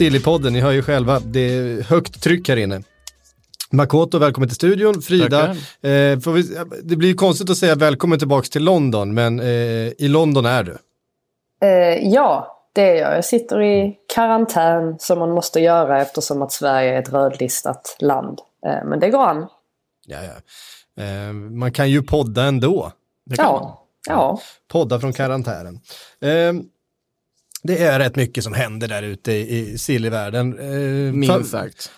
[0.00, 2.82] Sillypodden, ni hör ju själva, det är högt tryck här inne.
[3.70, 5.02] Makoto, välkommen till studion.
[5.02, 6.42] Frida, eh, får vi,
[6.82, 9.46] det blir ju konstigt att säga välkommen tillbaka till London, men eh,
[9.98, 10.78] i London är du.
[11.62, 13.16] Eh, ja, det är jag.
[13.16, 18.38] Jag sitter i karantän som man måste göra eftersom att Sverige är ett rödlistat land.
[18.66, 19.46] Eh, men det går an.
[20.06, 21.04] Ja, ja.
[21.04, 22.92] Eh, man kan ju podda ändå.
[23.26, 23.62] Det kan man.
[23.62, 24.40] Ja, ja.
[24.68, 25.80] Podda från karantänen.
[27.62, 30.58] Det är rätt mycket som händer där ute i, sillivärlden.
[30.58, 31.90] Eh, Minst sagt.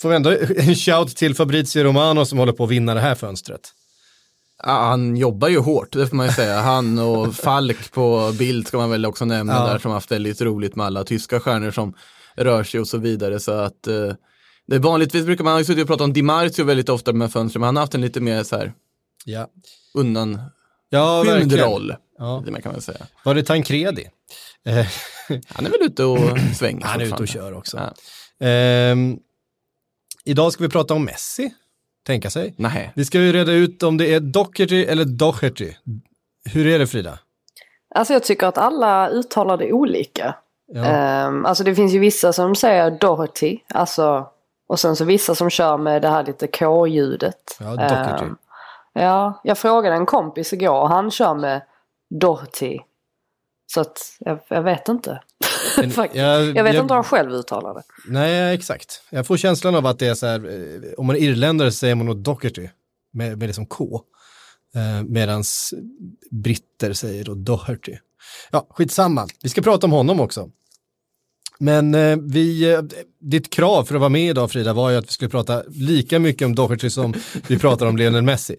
[0.00, 3.14] Får vi ändå en shout till Fabrizio Romano som håller på att vinna det här
[3.14, 3.60] fönstret.
[4.62, 6.60] Ja, han jobbar ju hårt, det får man ju säga.
[6.60, 9.66] Han och Falk på bild ska man väl också nämna Ja.
[9.72, 11.94] där som haft väldigt roligt med alla tyska stjärnor som
[12.36, 13.40] rör sig och så vidare.
[13.40, 14.12] Så att eh,
[14.66, 17.32] det är vanligtvis brukar man ha suttit och pratat om Di Marzio väldigt ofta med
[17.32, 18.72] fönstren, men han har haft en lite mer så här
[19.24, 19.48] Ja,
[19.94, 20.38] undan
[20.88, 21.94] ja roll.
[22.18, 22.42] Ja.
[22.46, 23.06] Det man kan väl säga.
[23.24, 24.06] Var det Tancredi?
[24.66, 24.86] Eh,
[25.48, 26.86] Han är väl ute och svänger.
[26.86, 27.76] han är ute och kör också.
[27.76, 28.46] Ja.
[28.46, 29.18] Ehm,
[30.24, 31.54] idag ska vi prata om Messi,
[32.06, 32.54] tänka sig.
[32.56, 32.92] Nej.
[32.94, 35.72] Vi ska ju reda ut om det är Doherty eller Doherty.
[36.44, 37.18] Hur är det Frida?
[37.94, 40.34] Alltså jag tycker att alla uttalar det olika.
[40.72, 40.84] Ja.
[40.84, 43.58] Ehm, alltså det finns ju vissa som säger Doherty.
[43.68, 44.26] Alltså,
[44.68, 47.56] och sen så vissa som kör med det här lite K-ljudet.
[47.60, 48.24] Ja, Doherty.
[48.24, 48.36] Ehm,
[48.92, 51.62] ja, jag frågade en kompis igår och han kör med
[52.20, 52.78] Doherty.
[53.74, 55.22] Så att jag, jag vet inte.
[55.76, 57.82] Men jag- jag, vet jag- inte hur han själv uttalar det.
[58.08, 59.02] Nej, exakt.
[59.10, 61.78] Jag får känslan av att det är så här, eh, om man är irländare så
[61.78, 62.68] säger man nog Doherty
[63.12, 64.00] med, med det som K.
[64.74, 65.44] Eh, Medan
[66.30, 67.96] britter säger då Doherty.
[68.50, 69.26] Ja, skitsamma.
[69.42, 70.50] Vi ska prata om honom också.
[71.58, 72.80] Men eh, vi, eh,
[73.20, 76.18] ditt krav för att vara med idag Frida var ju att vi skulle prata lika
[76.18, 77.14] mycket om Doherty som
[77.46, 78.56] vi pratar om Lionel Messi.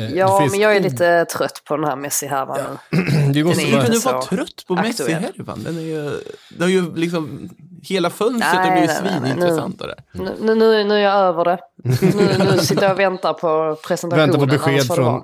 [0.00, 2.58] Eh, Ja, finns- men jag är lite trött på den här Messi-härvan
[2.90, 2.98] nu.
[3.32, 4.74] Vi måste Den är bara, du vara trött på.
[4.74, 5.62] Messi-härvan?
[5.64, 6.10] Den är ju,
[6.48, 7.48] det har ju liksom,
[7.82, 9.94] hela fönstret har Nej, blivit nej, nej, svinintressantare.
[10.12, 11.58] Nu, nu, nu, nu är jag över det.
[11.84, 14.28] Nu, nu sitter jag och väntar på presentationen.
[14.30, 15.22] Vänta på besked från-.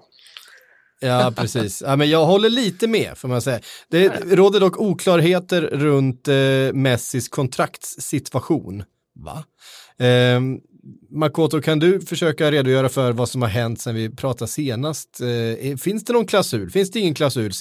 [1.00, 1.82] Ja, precis.
[1.86, 3.60] Ja, men jag håller lite med, får man säga.
[3.90, 6.34] Det råder dock oklarheter runt eh,
[6.72, 8.84] Messis kontraktssituation.
[9.24, 9.44] Va?
[10.06, 10.40] Eh,
[11.10, 15.20] Makoto, kan du försöka redogöra för vad som har hänt sedan vi pratade senast?
[15.20, 16.70] Eh, finns det någon klausul?
[16.70, 17.52] Finns det ingen klausul?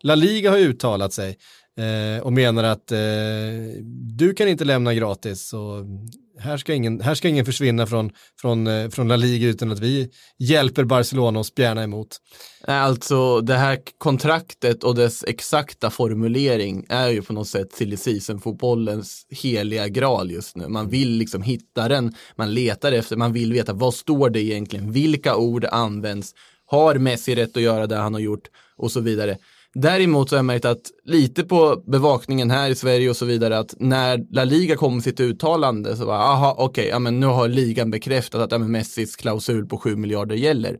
[0.00, 1.38] La Liga har uttalat sig
[1.78, 2.98] eh, och menar att eh,
[4.18, 5.52] du kan inte lämna gratis.
[5.52, 5.84] Och
[6.38, 10.10] här, ska ingen, här ska ingen försvinna från, från, från La Liga utan att vi
[10.38, 12.16] hjälper Barcelona och spjärna emot.
[12.70, 19.26] Alltså det här kontraktet och dess exakta formulering är ju på något sätt silly season-fotbollens
[19.30, 20.68] heliga graal just nu.
[20.68, 24.92] Man vill liksom hitta den, man letar efter, man vill veta vad står det egentligen,
[24.92, 26.34] vilka ord används,
[26.66, 29.36] har Messi rätt att göra det han har gjort och så vidare.
[29.74, 33.58] Däremot så har jag märkt att lite på bevakningen här i Sverige och så vidare
[33.58, 37.26] att när La Liga kom med sitt uttalande så var aha okej, ja men nu
[37.26, 40.78] har ligan bekräftat att ja, men Messis klausul på 7 miljarder gäller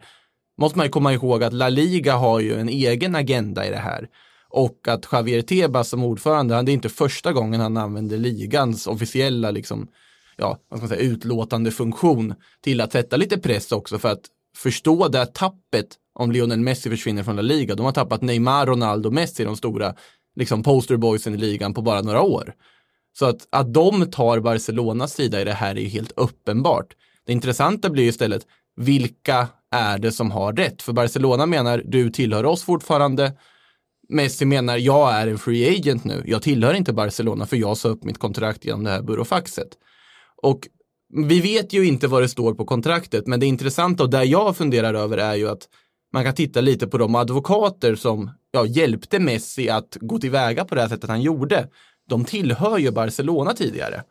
[0.59, 3.77] måste man ju komma ihåg att La Liga har ju en egen agenda i det
[3.77, 4.09] här.
[4.51, 8.87] Och att Javier Tebas som ordförande, han- det är inte första gången han använder ligans
[8.87, 9.89] officiella liksom,
[10.37, 14.23] ja, vad ska man säga, utlåtande funktion till att sätta lite press också för att
[14.57, 17.75] förstå det här tappet om Lionel Messi försvinner från La Liga.
[17.75, 19.95] De har tappat Neymar, Ronaldo, Messi, de stora
[20.37, 22.53] liksom posterboysen i ligan på bara några år.
[23.19, 26.87] Så att, att de tar Barcelonas sida i det här är ju helt uppenbart.
[27.27, 30.83] Det intressanta blir ju istället, vilka är det som har rätt?
[30.83, 33.33] För Barcelona menar, du tillhör oss fortfarande.
[34.09, 36.23] Messi menar, jag är en free agent nu.
[36.27, 39.69] Jag tillhör inte Barcelona för jag sa upp mitt kontrakt genom det här burofaxet.
[40.43, 40.69] Och
[41.29, 44.57] vi vet ju inte vad det står på kontraktet, men det intressanta och där jag
[44.57, 45.69] funderar över är ju att
[46.13, 50.75] man kan titta lite på de advokater som ja, hjälpte Messi att gå tillväga på
[50.75, 51.69] det här sättet han gjorde.
[52.09, 54.03] De tillhör ju Barcelona tidigare.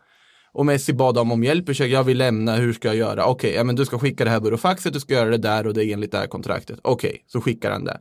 [0.58, 3.26] Och Messi bad dem om hjälp, Ursäkta, jag vill lämna, hur ska jag göra?
[3.26, 5.74] Okej, ja, men du ska skicka det här burofaxet, du ska göra det där och
[5.74, 6.80] det är enligt det här kontraktet.
[6.82, 7.98] Okej, så skickar han det.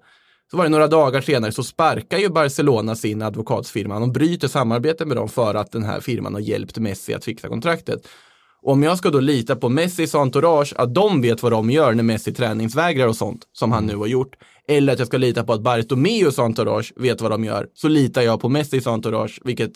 [0.51, 4.01] Så var det några dagar senare så sparkar ju Barcelona sin advokatsfirma.
[4.01, 7.49] De bryter samarbete med dem för att den här firman har hjälpt Messi att fixa
[7.49, 8.09] kontraktet.
[8.63, 11.95] Och om jag ska då lita på Messis entourage, att de vet vad de gör
[11.95, 14.35] när Messi träningsvägrar och sånt, som han nu har gjort,
[14.69, 18.23] eller att jag ska lita på att Bartomeus entourage vet vad de gör, så litar
[18.23, 19.73] jag på Messis entourage, vilket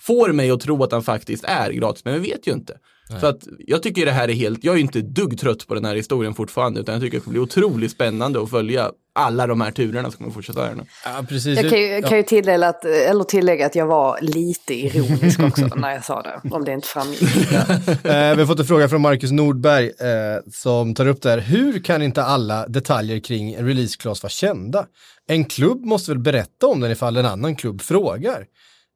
[0.00, 2.78] får mig att tro att han faktiskt är gratis, men vi vet ju inte.
[3.20, 5.74] Så att jag tycker det här är helt, jag är ju inte dugg trött på
[5.74, 9.46] den här historien fortfarande, utan jag tycker det ska bli otroligt spännande att följa alla
[9.46, 10.82] de här turerna som kommer fortsätta här nu.
[11.04, 11.60] Ja, precis.
[11.60, 15.66] Jag kan ju, kan ju tillägga, att, eller tillägga att jag var lite ironisk också
[15.76, 17.22] när jag sa det, om det inte framgick.
[17.22, 21.38] Eh, vi har fått en fråga från Marcus Nordberg eh, som tar upp det här.
[21.38, 24.86] Hur kan inte alla detaljer kring en release clause vara kända?
[25.28, 28.44] En klubb måste väl berätta om den ifall en annan klubb frågar?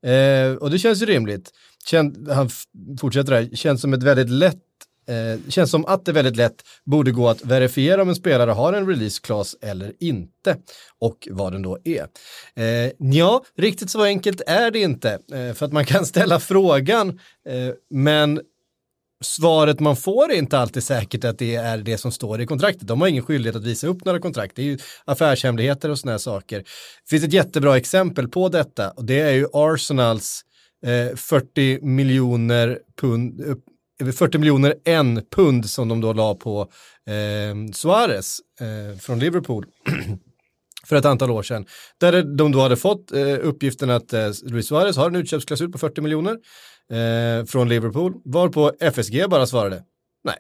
[0.07, 1.51] Eh, och det känns ju rimligt.
[1.85, 2.51] Kän, han
[3.01, 4.63] fortsätter här, känns som ett väldigt lätt
[5.07, 8.73] Eh, känns som att det väldigt lätt borde gå att verifiera om en spelare har
[8.73, 10.57] en release class eller inte
[10.99, 12.07] och vad den då är.
[12.57, 17.09] Eh, ja, riktigt så enkelt är det inte eh, för att man kan ställa frågan
[17.49, 18.41] eh, men
[19.23, 22.89] svaret man får är inte alltid säkert att det är det som står i kontraktet.
[22.89, 24.57] De har ingen skyldighet att visa upp några kontrakt.
[24.57, 26.59] Det är ju affärshemligheter och sådana här saker.
[26.59, 30.43] Det finns ett jättebra exempel på detta och det är ju Arsenals
[30.87, 33.41] eh, 40 miljoner pund,
[34.01, 36.61] eh, 40 miljoner en pund som de då la på
[37.07, 39.67] eh, Suarez eh, från Liverpool
[40.87, 41.67] för ett antal år sedan.
[42.01, 45.79] Där de då hade fått eh, uppgiften att eh, Luis Suarez har en utköpsklausul på
[45.79, 46.39] 40 miljoner
[46.91, 49.83] eh, från Liverpool, varpå FSG bara svarade
[50.25, 50.39] nej.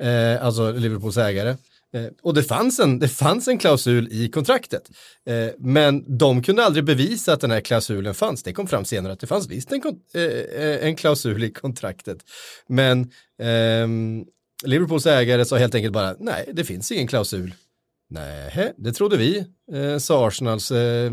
[0.00, 1.56] Eh, alltså Liverpools ägare.
[1.94, 4.90] Eh, och det fanns, en, det fanns en klausul i kontraktet.
[5.26, 8.42] Eh, men de kunde aldrig bevisa att den här klausulen fanns.
[8.42, 9.82] Det kom fram senare att det fanns visst en,
[10.14, 12.18] eh, eh, en klausul i kontraktet.
[12.66, 13.10] Men
[13.42, 14.24] ehm,
[14.64, 17.54] Liverpools ägare sa helt enkelt bara nej, det finns ingen klausul.
[18.14, 21.10] Nej, det trodde vi, eh, sa Arsenals eh,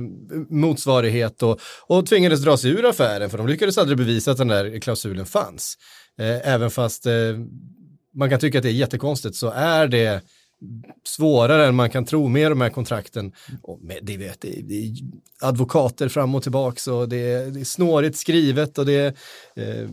[0.49, 4.47] motsvarighet och, och tvingades dra sig ur affären för de lyckades aldrig bevisa att den
[4.47, 5.77] där klausulen fanns.
[6.19, 7.13] Eh, även fast eh,
[8.15, 10.21] man kan tycka att det är jättekonstigt så är det
[11.07, 13.31] svårare än man kan tro med de här kontrakten.
[13.63, 14.91] Och med, det, vet, det, är- det är
[15.41, 19.13] advokater fram och tillbaks och det är, det är snårigt skrivet och det är,
[19.55, 19.89] eh,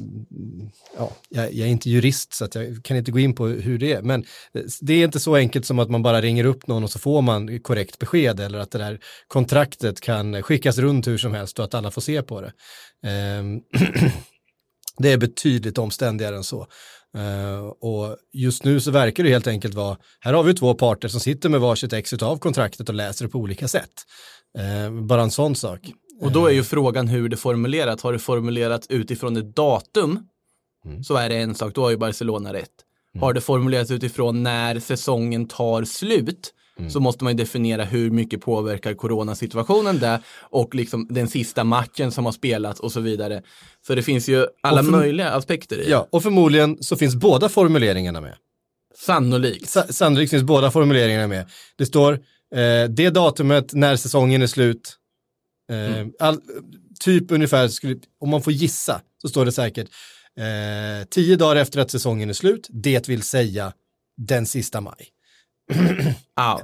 [0.99, 3.79] ja, jag, jag är inte jurist så att jag kan inte gå in på hur
[3.79, 4.25] det är, men
[4.55, 6.99] eh, det är inte så enkelt som att man bara ringer upp någon och så
[6.99, 11.59] får man korrekt besked eller att det där kontraktet kan skickas runt hur som helst
[11.59, 12.53] och att alla får se på det.
[13.07, 13.43] Eh,
[14.99, 16.67] det är betydligt omständigare än så.
[17.17, 21.09] Eh, och just nu så verkar det helt enkelt vara, här har vi två parter
[21.09, 23.93] som sitter med varsitt ex av kontraktet och läser det på olika sätt.
[24.59, 25.81] Eh, bara en sån sak.
[26.21, 28.01] Och då är ju frågan hur det formulerat.
[28.01, 30.29] Har det formulerats utifrån ett datum
[31.03, 32.71] så är det en sak, då har ju Barcelona rätt.
[33.21, 36.53] Har det formulerats utifrån när säsongen tar slut
[36.90, 42.11] så måste man ju definiera hur mycket påverkar coronasituationen där och liksom den sista matchen
[42.12, 43.43] som har spelats och så vidare.
[43.87, 45.90] Så det finns ju alla för- möjliga aspekter i det.
[45.90, 48.34] Ja, och förmodligen så finns båda formuleringarna med.
[48.99, 49.69] Sannolikt.
[49.69, 51.50] Sa- Sannolikt finns båda formuleringarna med.
[51.76, 52.12] Det står
[52.55, 54.96] eh, det datumet när säsongen är slut.
[55.70, 56.40] Eh, all,
[57.00, 59.88] typ ungefär, skulle, om man får gissa, så står det säkert
[60.38, 63.72] eh, tio dagar efter att säsongen är slut, det vill säga
[64.17, 65.08] den sista maj.
[66.37, 66.61] Ja.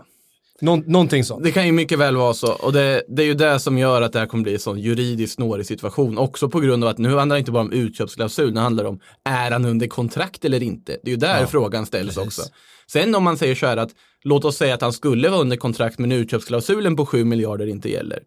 [0.61, 1.45] Någon, någonting sånt.
[1.45, 4.03] Det kan ju mycket väl vara så och det, det är ju det som gör
[4.03, 6.19] att det här kommer bli en sån juridiskt snårig situation.
[6.19, 8.91] Också på grund av att nu handlar det inte bara om utköpsklausul, nu handlar det
[8.91, 10.97] om är han under kontrakt eller inte?
[11.03, 12.27] Det är ju där frågan ställs precis.
[12.27, 12.43] också.
[12.87, 13.91] Sen om man säger så här att
[14.25, 17.91] låt oss säga att han skulle vara under kontrakt men utköpsklausulen på 7 miljarder inte
[17.91, 18.23] gäller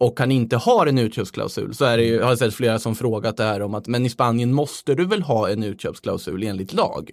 [0.00, 2.94] och han inte har en utköpsklausul så är det ju, har jag sett flera som
[2.94, 6.72] frågat det här om att men i Spanien måste du väl ha en utköpsklausul enligt
[6.72, 7.10] lag?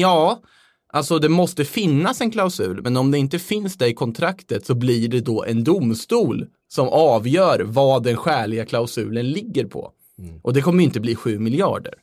[0.00, 0.42] Ja,
[0.88, 4.74] alltså det måste finnas en klausul, men om det inte finns det i kontraktet så
[4.74, 9.92] blir det då en domstol som avgör vad den skäliga klausulen ligger på.
[10.42, 11.94] Och det kommer inte bli 7 miljarder.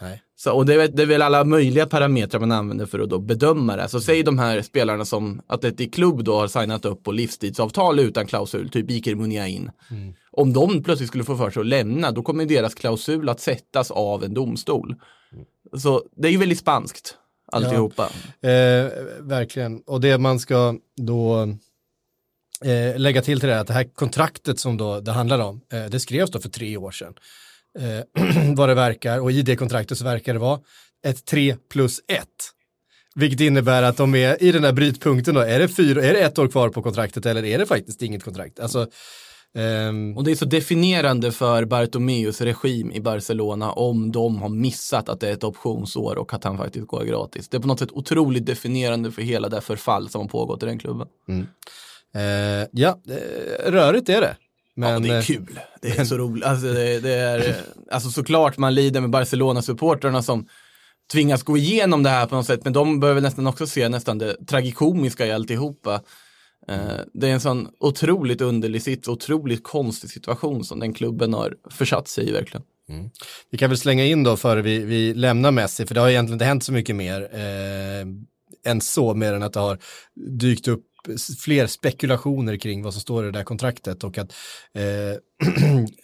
[0.00, 0.22] Nej.
[0.36, 3.18] Så, och det är, det är väl alla möjliga parametrar man använder för att då
[3.18, 3.88] bedöma det.
[3.88, 8.26] Så säg de här spelarna som Atletic Club då har signat upp på livstidsavtal utan
[8.26, 9.70] klausul, typ Iker Muniain.
[10.30, 13.90] Om de plötsligt skulle få för sig att lämna, då kommer deras klausul att sättas
[13.90, 14.94] av en domstol.
[15.76, 17.16] Så det är ju väldigt spanskt,
[17.52, 18.10] alltihopa.
[18.42, 18.90] Eh,
[19.20, 19.82] verkligen.
[19.86, 21.42] Och det man ska då
[22.64, 25.60] eh, lägga till till det här, att det här kontraktet som då det handlar om,
[25.72, 27.14] eh, det skrevs då för tre år sedan.
[27.78, 30.60] Eh, vad det verkar, och i det kontraktet så verkar det vara
[31.06, 32.26] ett 3 plus 1.
[33.14, 36.20] Vilket innebär att de är i den här brytpunkten då, är det, fyra, är det
[36.20, 38.60] ett år kvar på kontraktet eller är det faktiskt inget kontrakt?
[38.60, 38.86] Alltså,
[39.54, 45.08] ehm, Och det är så definierande för Bartomeus regim i Barcelona om de har missat
[45.08, 47.48] att det är ett optionsår och att han faktiskt går gratis.
[47.48, 50.66] Det är på något sätt otroligt definierande för hela det förfall som har pågått i
[50.66, 51.08] den klubben.
[52.14, 54.36] eh, ja, eh, rörigt är det.
[54.74, 55.60] Men, ja, det är eh, kul.
[55.80, 56.44] Det är så roligt.
[56.44, 57.54] Alltså, det, det är, eh,
[57.90, 60.46] alltså såklart man lider med Barcelona-supportrarna som
[61.12, 64.18] tvingas gå igenom det här på något sätt, men de behöver nästan också se nästan
[64.18, 66.00] det tragikomiska i alltihopa.
[66.68, 71.54] Eh, det är en sån otroligt underlig sits, otroligt konstig situation som den klubben har
[71.70, 72.62] försatt sig i verkligen.
[72.88, 73.10] Mm.
[73.50, 76.34] Vi kan väl slänga in då före vi, vi lämnar Messi, för det har egentligen
[76.34, 78.06] inte hänt så mycket mer eh,
[78.72, 79.78] än så, mer än att det har
[80.14, 80.84] dykt upp
[81.44, 84.32] fler spekulationer kring vad som står i det där kontraktet och att,
[84.74, 85.16] eh,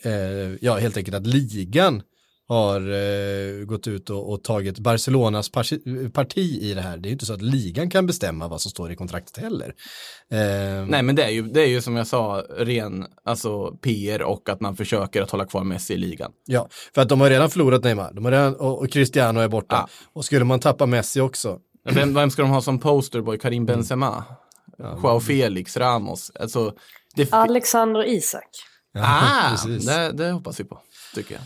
[0.13, 2.03] eh, ja helt enkelt att ligan
[2.49, 6.97] har eh, gått ut och, och tagit Barcelonas parti, parti i det här.
[6.97, 9.75] Det är ju inte så att ligan kan bestämma vad som står i kontraktet heller.
[10.31, 14.23] Eh, Nej men det är ju, det är ju som jag sa, ren alltså, PR
[14.23, 16.33] och att man försöker att hålla kvar Messi i ligan.
[16.47, 19.49] Ja, för att de har redan förlorat Neymar, de har redan, och, och Cristiano är
[19.49, 19.77] borta.
[19.77, 19.89] Ja.
[20.13, 21.59] Och skulle man tappa Messi också,
[21.95, 23.39] Vem, vem ska de ha som posterboy?
[23.39, 24.25] Karim Benzema?
[24.79, 26.33] Joao Felix, Ramos?
[26.35, 26.75] Alltså,
[27.15, 28.49] det, Alexander Isak.
[28.99, 30.81] ah, det, det hoppas vi på,
[31.15, 31.43] tycker jag.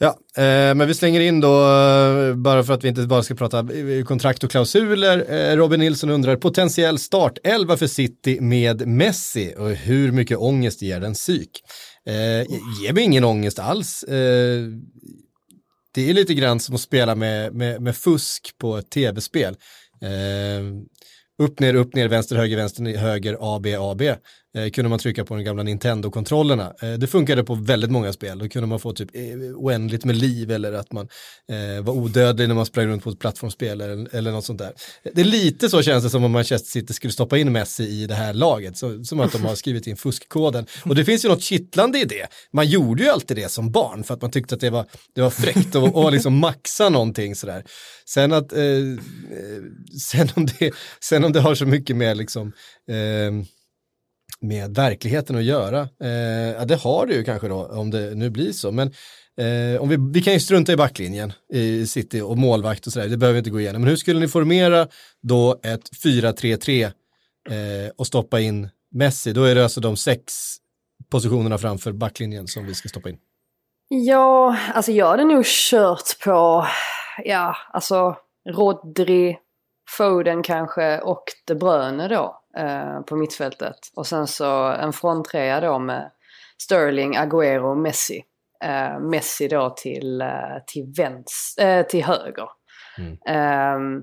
[0.00, 3.34] Ja, eh, men vi slänger in då, eh, bara för att vi inte bara ska
[3.34, 5.26] prata eh, kontrakt och klausuler.
[5.32, 11.00] Eh, Robin Nilsson undrar potentiell startelva för City med Messi och hur mycket ångest ger
[11.00, 11.50] den psyk?
[12.06, 12.14] Eh,
[12.82, 14.02] ger mig ingen ångest alls.
[14.02, 14.64] Eh,
[15.94, 19.56] det är lite grann som att spela med, med, med fusk på ett tv-spel.
[20.02, 20.64] Eh,
[21.42, 24.14] upp, ner, upp, ner, vänster, höger, vänster, höger, A, B, A, B.
[24.56, 26.74] Eh, kunde man trycka på de gamla Nintendo-kontrollerna.
[26.82, 28.38] Eh, det funkade på väldigt många spel.
[28.38, 29.22] Då kunde man få typ eh,
[29.54, 31.08] oändligt med liv eller att man
[31.52, 34.72] eh, var odödlig när man sprang runt på ett plattformsspel eller, eller något sånt där.
[35.14, 38.06] Det är lite så känns det som om Manchester City skulle stoppa in Messi i
[38.06, 38.76] det här laget.
[38.76, 40.66] Så, som att de har skrivit in fuskkoden.
[40.84, 42.26] Och det finns ju något kittlande i det.
[42.52, 45.20] Man gjorde ju alltid det som barn för att man tyckte att det var, det
[45.20, 47.64] var fräckt att och liksom maxa någonting sådär.
[48.06, 49.62] Sen att, eh, eh,
[50.00, 52.52] sen, om det, sen om det har så mycket med liksom
[52.90, 53.44] eh,
[54.40, 55.88] med verkligheten att göra.
[56.02, 56.10] Eh,
[56.58, 58.72] ja, det har det ju kanske då, om det nu blir så.
[58.72, 58.88] Men
[59.36, 63.08] eh, om vi, vi kan ju strunta i backlinjen i City och målvakt och sådär,
[63.08, 63.82] det behöver vi inte gå igenom.
[63.82, 64.88] Men hur skulle ni formera
[65.22, 66.90] då ett 4-3-3 eh,
[67.96, 69.32] och stoppa in Messi?
[69.32, 70.34] Då är det alltså de sex
[71.10, 73.18] positionerna framför backlinjen som vi ska stoppa in.
[73.88, 76.66] Ja, alltså jag hade nog kört på,
[77.24, 78.16] ja, alltså
[78.48, 79.38] Rodri,
[79.96, 83.78] Foden kanske och De Bruyne då eh, på mittfältet.
[83.96, 86.10] Och sen så en fronttrea då med
[86.62, 88.22] Sterling, Agüero Messi.
[88.64, 90.28] Eh, Messi då till, eh,
[90.66, 92.48] till, vänster, eh, till höger.
[93.28, 94.02] Ehm,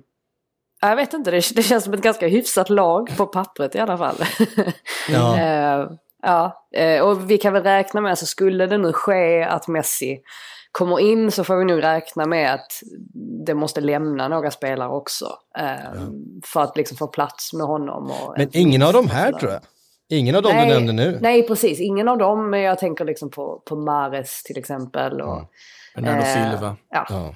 [0.82, 3.98] jag vet inte, det, det känns som ett ganska hyfsat lag på pappret i alla
[3.98, 4.16] fall.
[5.10, 5.90] Ja.
[6.22, 6.62] Ja,
[7.04, 10.22] och vi kan väl räkna med, så skulle det nu ske att Messi
[10.78, 12.72] kommer in så får vi nog räkna med att
[13.46, 15.26] det måste lämna några spelare också.
[15.58, 16.02] eh,
[16.46, 18.12] För att liksom få plats med honom.
[18.38, 19.62] Men ingen av de här tror jag.
[20.10, 21.20] Ingen av de du nämnde nu.
[21.22, 21.80] Nej, precis.
[21.80, 22.50] Ingen av dem.
[22.50, 25.22] Men jag tänker liksom på, på Mares till exempel.
[25.22, 25.42] Och,
[25.96, 26.76] Bernardo eh, Silva.
[26.90, 27.06] Ja.
[27.10, 27.36] Ja.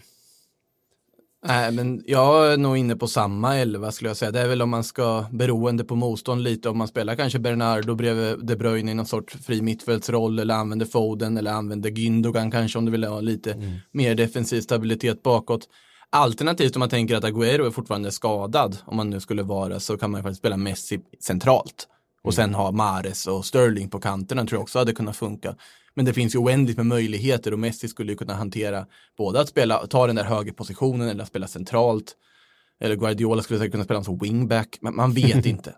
[1.48, 4.32] Nej, men jag är nog inne på samma elva skulle jag säga.
[4.32, 7.96] Det är väl om man ska, beroende på motstånd lite, om man spelar kanske Bernardo
[7.96, 12.80] bredvid De Bruyne i någon sorts fri mittfältsroll eller använder Foden eller använder Gündogan kanske
[12.80, 15.70] om du vill ha lite mer defensiv stabilitet bakåt.
[16.10, 19.98] Alternativt om man tänker att Agüero är fortfarande skadad, om man nu skulle vara, så
[19.98, 21.88] kan man ju faktiskt spela Messi centralt.
[22.22, 25.56] Och sen ha Mares och Sterling på kanterna tror jag också hade kunnat funka.
[26.00, 28.86] Men det finns ju oändligt med möjligheter och Messi skulle ju kunna hantera
[29.18, 32.16] både att spela, ta den där högerpositionen eller att spela centralt.
[32.82, 35.76] Eller Guardiola skulle säkert kunna spela som wingback, men man vet inte.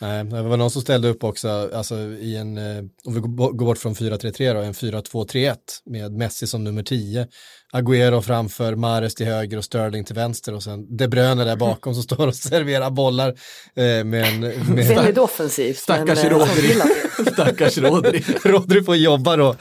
[0.00, 3.52] Nej, det var någon som ställde upp också, alltså i en, eh, om vi går
[3.52, 7.28] går bort från 4-3-3 då, en 4-2-3-1 med Messi som nummer 10,
[7.74, 11.94] Agüero framför, Mares till höger och Sterling till vänster och sen De Bruyne där bakom
[11.94, 14.40] som står och serverar bollar eh, med en...
[14.74, 15.78] Med Väldigt offensivt.
[15.78, 16.80] Stackars men, Rodri.
[17.32, 18.20] Stackars Rodri.
[18.44, 19.56] Rodri får jobba då.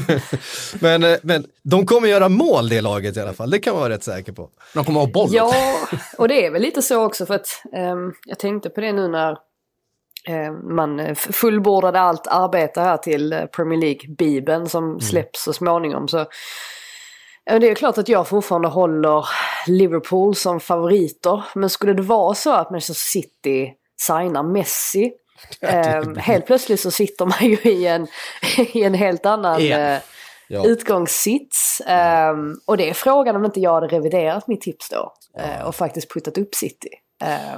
[0.80, 3.80] men, eh, men de kommer göra mål det laget i alla fall, det kan man
[3.80, 4.50] vara rätt säker på.
[4.74, 5.28] De kommer ha boll.
[5.32, 5.54] Ja,
[6.18, 9.08] och det är väl lite så också för att ehm, jag tänkte på det nu
[9.08, 9.36] när
[10.28, 16.08] ehm, man eh, fullbordade allt arbete här till eh, Premier League-bibeln som släpps så småningom.
[16.08, 16.26] Så
[17.46, 19.28] det är klart att jag fortfarande håller
[19.66, 21.44] Liverpool som favoriter.
[21.54, 23.72] Men skulle det vara så att Manchester City
[24.02, 25.12] signar Messi
[25.60, 28.06] ehm, helt plötsligt så sitter man ju i en,
[28.56, 29.78] i en helt annan Ja.
[29.78, 30.00] eh,
[30.48, 30.66] Ja.
[30.66, 31.82] utgångssits.
[31.86, 35.12] Ehm, och det är frågan om inte jag hade reviderat mitt tips då.
[35.38, 36.88] eh, och faktiskt puttat upp City.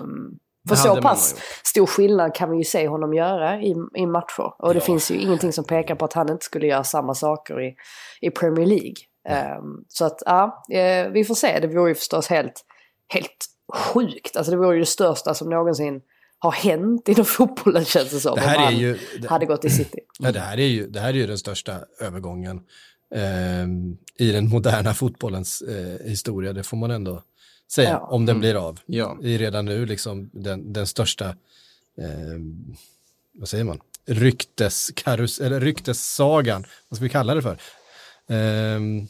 [0.00, 4.52] Um, för så pass stor skillnad kan vi ju se honom göra i, i matcher.
[4.58, 7.60] Och det finns ju ingenting som pekar på att han inte skulle göra samma saker
[7.60, 7.74] i,
[8.20, 8.94] i Premier League.
[9.28, 11.60] Ehm, så att ja, eh, vi får se.
[11.60, 12.64] Det vore ju förstås helt,
[13.08, 14.36] helt sjukt.
[14.36, 16.00] Alltså det vore ju det största som någonsin
[16.38, 18.34] har hänt inom fotbollen känns det som.
[18.34, 19.98] Det här om är ju- det- hade gått i City.
[20.18, 22.60] Ja, det, här är ju, det här är ju den största övergången
[23.14, 27.22] ehm, i den moderna fotbollens eh, historia, det får man ändå
[27.72, 27.98] säga, Ja.
[27.98, 28.80] om den blir av.
[28.86, 29.18] Ja.
[29.22, 31.28] Det är redan nu liksom den, den största
[31.98, 32.38] eh,
[33.34, 37.58] vad säger man, rykteskarus, eller ryktessagan, vad ska vi kalla det för?
[38.28, 39.06] Ehm,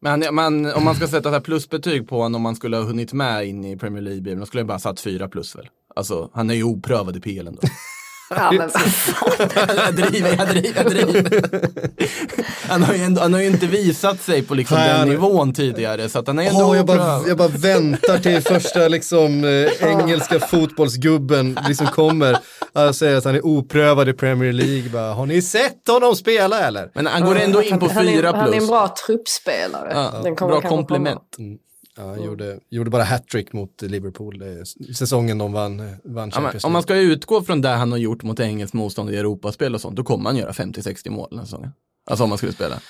[0.00, 3.46] Men man, om man ska sätta plusbetyg på honom om man skulle ha hunnit med
[3.46, 5.68] in i Premier League, då skulle jag bara satt fyra plus väl.
[5.96, 7.60] Alltså, han är ju oprövad i PL ändå.
[8.30, 8.70] Ja, men
[9.76, 11.60] jag driver, jag driver, jag driver.
[12.68, 15.08] Han har ju, ändå, han har ju inte visat sig på liksom Nej, den han-
[15.08, 18.88] nivån tidigare, så att han är ändå Åh, jag, bara, jag bara väntar till första
[18.88, 22.38] liksom, eh, engelska fotbollsgubben liksom kommer.
[22.74, 24.90] Han säger att han är oprövad i Premier League.
[24.90, 26.90] Bara, har ni sett honom spela eller?
[26.94, 28.68] Men han går ändå in på Han fyra Han är en plus.
[28.68, 30.10] bra truppspelare.
[30.24, 31.22] Ja, bra komplement.
[31.96, 34.48] Ja, han gjorde, gjorde bara hattrick mot Liverpool eh,
[34.94, 37.04] säsongen de vann, eh, vann Champions om man League.
[37.04, 40.04] ska utgå från det han har gjort mot engelskt motstånd i Europaspel och sånt, då
[40.04, 41.72] kommer han göra 50-60 mål den här säsongen.
[42.10, 42.80] Alltså om man skulle spela.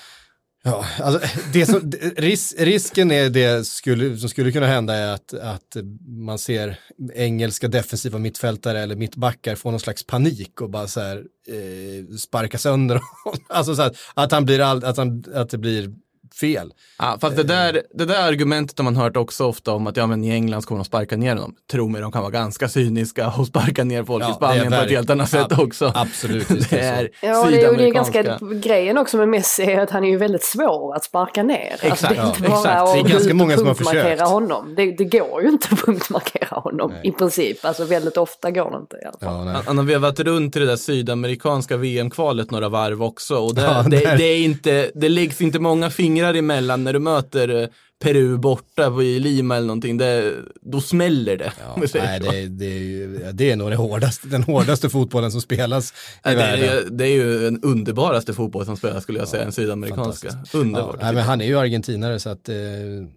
[0.67, 5.35] Ja, alltså, det som, ris, risken är det skulle, som skulle kunna hända är att,
[5.35, 6.79] att man ser
[7.15, 11.17] engelska defensiva mittfältare eller mittbackar få någon slags panik och bara så här
[11.49, 12.95] eh, sparka sönder
[13.25, 13.41] honom.
[13.49, 15.95] Alltså så här, att, han blir all, att, han, att det blir
[16.41, 16.73] fel.
[16.99, 20.07] Ja, fast det där, det där argumentet har man hört också ofta om att ja,
[20.07, 21.55] men i England så kommer de sparka ner honom.
[21.71, 24.75] Tro mig, de kan vara ganska cyniska och sparka ner folk Ja, i Spanien på
[24.79, 25.93] ett helt annat sätt ab- också.
[25.95, 30.05] absolut, det är Ja, det är, ju- ganska, grejen också med Messi är att han
[30.05, 31.71] är ju väldigt svår att sparka ner.
[31.73, 32.83] alltså, Exakt, det är inte ja, bara exakt.
[32.89, 34.31] att Det är ganska många som har punktmarkera försökt.
[34.31, 34.75] honom.
[34.77, 37.65] Det, det går ju inte att punktmarkera honom i princip.
[37.65, 39.47] Alltså väldigt ofta går det inte i alla fall.
[39.47, 39.63] Ja, nej.
[39.67, 43.37] Han- har vevat runt i det där sydamerikanska VM-kvalet några varv också.
[43.39, 46.93] Och det, Ja, det, där- det, är inte, det läggs inte många fingrar emellan när
[46.93, 47.69] du möter eh,
[48.03, 49.97] Peru borta på, i Lima eller någonting.
[49.99, 51.53] Det, då smäller det.
[51.89, 54.89] säger Nej, det, är- det, är ju, ja, det är nog det hårdaste, den hårdaste
[54.89, 56.65] fotbollen som spelas i Nej, det, världen.
[56.65, 60.29] är, det är ju den underbaraste fotboll som spelas skulle jag säga, den sydamerikanska.
[60.53, 60.97] Underbart.
[61.01, 62.55] Ja, nej, men han är ju argentinare så att eh,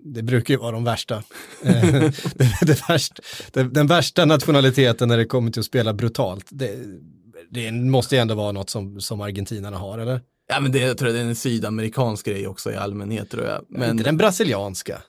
[0.04, 1.24] det brukar ju vara de värsta.
[1.64, 2.12] Det,
[2.62, 3.20] det värst,
[3.54, 6.46] det, den värsta nationaliteten när det kommer till att spela brutalt.
[6.50, 6.72] Det,
[7.50, 10.22] det måste ju ändå vara något som, som argentinarna har, eller?
[10.52, 13.46] Ja men det jag tror jag det är en sydamerikansk grej också i allmänhet tror
[13.46, 13.66] jag.
[13.70, 15.02] Men, Inte den brasilianska.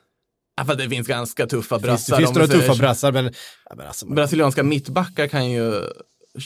[0.57, 2.17] ja, för det finns ganska tuffa Finns, brassar.
[2.17, 3.25] finns det man några tuffa brassar, men,
[3.69, 5.73] ja, men alltså, man, Brasilianska mittbackar kan ju,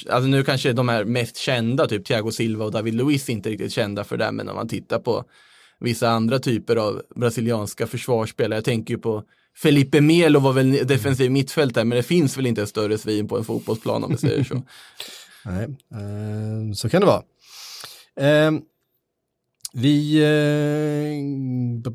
[0.10, 3.73] alltså nu kanske de här mest kända, typ Thiago Silva och David Luiz inte riktigt
[3.73, 5.23] kända för det, men om man tittar på
[5.79, 9.23] vissa andra typer av brasilianska försvarsspelare, jag tänker ju på
[9.58, 13.38] Felipe Melo var väl defensiv mittfältare, men det finns väl inte ett större svin på
[13.38, 14.55] en fotbollsplan om vi säger så.
[15.45, 17.23] nej, eh, så kan det vara.
[19.77, 21.91] Vi, eh,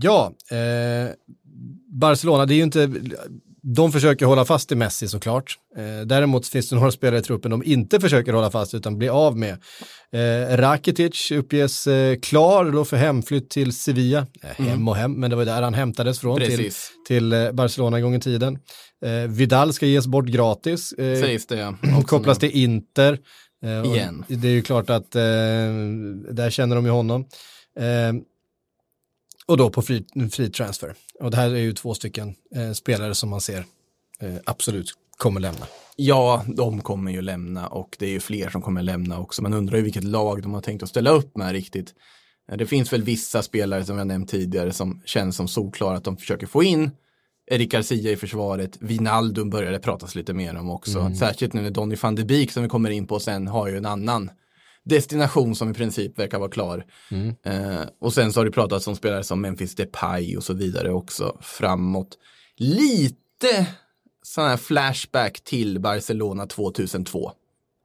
[0.00, 1.10] ja, eh,
[1.92, 2.90] Barcelona, det är ju inte,
[3.62, 5.58] de försöker hålla fast i Messi såklart.
[5.76, 9.26] Eh, däremot finns det några spelare i truppen de inte försöker hålla fast utan blir
[9.26, 9.58] av med.
[10.12, 14.26] Eh, Rakitic uppges eh, klar då för hemflytt till Sevilla.
[14.42, 16.90] Eh, hem och hem, men det var där han hämtades från till, Precis.
[17.08, 18.58] till eh, Barcelona en gång i tiden.
[19.28, 20.94] Vidal ska ges bort gratis.
[20.96, 21.74] Sägs det ja.
[22.06, 23.18] kopplas till Inter.
[23.62, 24.24] Eh, och Igen.
[24.28, 25.20] Det är ju klart att eh,
[26.30, 27.24] där känner de ju honom.
[27.76, 28.12] Eh,
[29.46, 30.94] och då på free, free transfer.
[31.20, 32.34] Och det här är ju två stycken
[32.74, 33.64] spelare som man ser
[34.44, 35.66] absolut kommer lämna.
[35.96, 39.42] Ja, de kommer ju lämna och det är ju fler som kommer lämna också.
[39.42, 41.94] Man undrar ju vilket lag de har tänkt att ställa upp med riktigt.
[42.58, 46.16] Det finns väl vissa spelare som jag nämnt tidigare som känns som solklara att de
[46.16, 46.90] försöker få in.
[47.52, 50.98] Erik Garcia i försvaret, Vinaldum började pratas lite mer om också.
[51.18, 53.76] Särskilt nu när Donny van de Beek som vi kommer in på sen har ju
[53.76, 54.30] en annan
[54.84, 56.84] destination som i princip verkar vara klar.
[57.42, 60.92] Eh, och sen så har det pratats om spelare som Memphis Depay och så vidare
[60.92, 62.18] också framåt.
[62.56, 63.66] Lite
[64.22, 67.32] sån här flashback till Barcelona 2002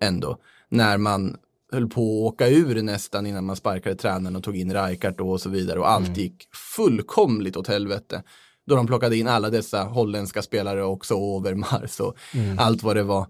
[0.01, 0.37] ändå.
[0.69, 1.37] När man
[1.71, 5.41] höll på att åka ur nästan innan man sparkade tränaren och tog in Rijkaard och
[5.41, 8.23] så vidare och allt gick fullkomligt åt helvete.
[8.65, 12.17] Då de plockade in alla dessa holländska spelare också, Overmars och
[12.57, 13.27] allt vad det var.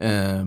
[0.00, 0.44] Eh,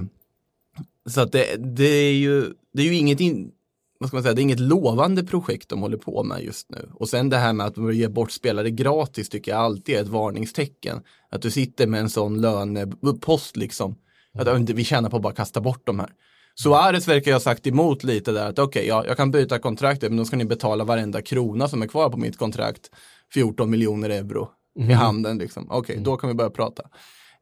[1.09, 3.51] så att det, det, är ju, det är ju inget, in,
[3.99, 6.89] vad ska man säga, det är inget lovande projekt de håller på med just nu.
[6.93, 10.01] Och sen det här med att de ger bort spelare gratis tycker jag alltid är
[10.01, 11.01] ett varningstecken.
[11.29, 13.95] Att du sitter med en sån lönepost liksom.
[14.33, 16.09] Att ja, vi tjänar på att bara kasta bort de här.
[16.55, 20.09] Suarez verkar jag ha sagt emot lite där att okej, ja, jag kan byta kontraktet
[20.09, 22.91] men då ska ni betala varenda krona som är kvar på mitt kontrakt.
[23.33, 25.67] 14 miljoner euro i handen liksom.
[25.71, 26.83] Okej, då kan vi börja prata.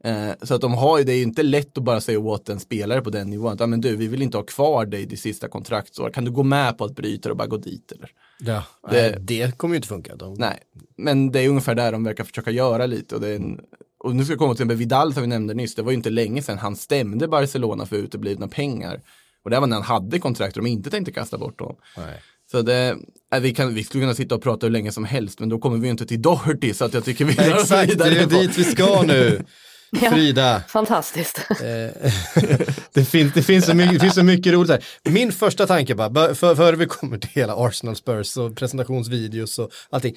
[0.03, 2.49] Eh, så att de har ju, det är ju inte lätt att bara säga åt
[2.49, 5.17] en spelare på den nivån att, men du, vi vill inte ha kvar dig det
[5.17, 6.09] sista kontraktsår.
[6.09, 8.09] Kan du gå med på att bryta och bara gå dit eller?
[8.39, 10.15] Ja, Det- det, kommer ju inte funka.
[10.15, 10.59] De, Nej,
[10.97, 13.15] men det är ungefär där de verkar försöka göra lite.
[13.15, 13.59] Och, det är en,
[14.03, 15.75] och nu ska jag komma till Vidal som vi nämnde nyss.
[15.75, 19.01] Det var ju inte länge sedan han stämde Barcelona för uteblivna pengar.
[19.43, 21.75] Och det var när han hade kontrakt och de inte tänkte kasta bort honom.
[21.97, 22.21] Nej.
[22.51, 22.97] Så det,
[23.33, 25.59] äh, vi, kan, vi skulle kunna sitta och prata hur länge som helst, men då
[25.59, 27.93] kommer vi ju inte till Doherty, så att jag tycker vi rör oss Exakt, det
[28.09, 29.45] vidare är på- dit vi ska nu.
[30.01, 30.11] Ja.
[30.11, 31.37] Frida, Fantastiskt.
[31.49, 32.11] Eh,
[32.93, 34.83] det, finns, det, finns så mycket, det finns så mycket roligt här.
[35.09, 39.59] Min första tanke bara, bör- för, före vi kommer till hela Arsenal Spurs och presentationsvideos
[39.59, 40.15] och allting.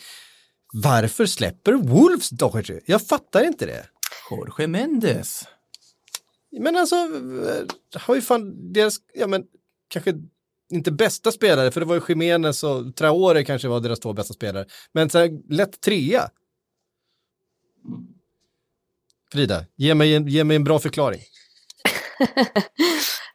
[0.73, 2.81] Varför släpper Wolves Doherty?
[2.87, 3.87] Jag fattar inte det.
[4.31, 5.45] Jorge Mendes.
[6.61, 9.43] Men alltså, eh, har ju fan deras, ja men
[9.89, 10.15] kanske
[10.73, 14.35] inte bästa spelare, för det var ju Jiménez och Traore kanske var deras två bästa
[14.35, 14.67] spelare.
[14.93, 16.31] Men så här, lätt trea.
[19.33, 21.21] Frida, ge mig en, ge mig en bra förklaring.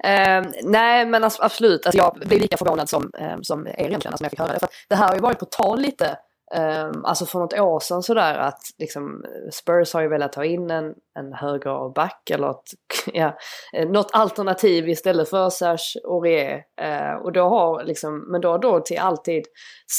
[0.04, 3.96] Eh, nej men alltså, absolut, alltså, jag blev lika förvånad som, eh, som er egentligen
[3.96, 4.60] alltså, när jag fick höra det.
[4.60, 6.18] För det här har ju varit på tal lite,
[6.56, 10.72] Ehm, alltså för något år sedan sådär att liksom, Spurs har ju velat ta in
[10.72, 12.64] en, en högre back eller ett,
[13.14, 13.38] ja,
[13.74, 16.64] eh, något alternativ istället för Serge Aurier.
[16.82, 19.44] Uh, och då har liksom, men då har då till alltid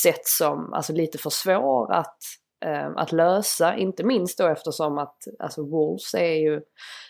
[0.02, 2.18] sett som alltså, lite för svår att
[2.60, 6.60] Ehm, att lösa, inte minst då eftersom att alltså Wolves är ju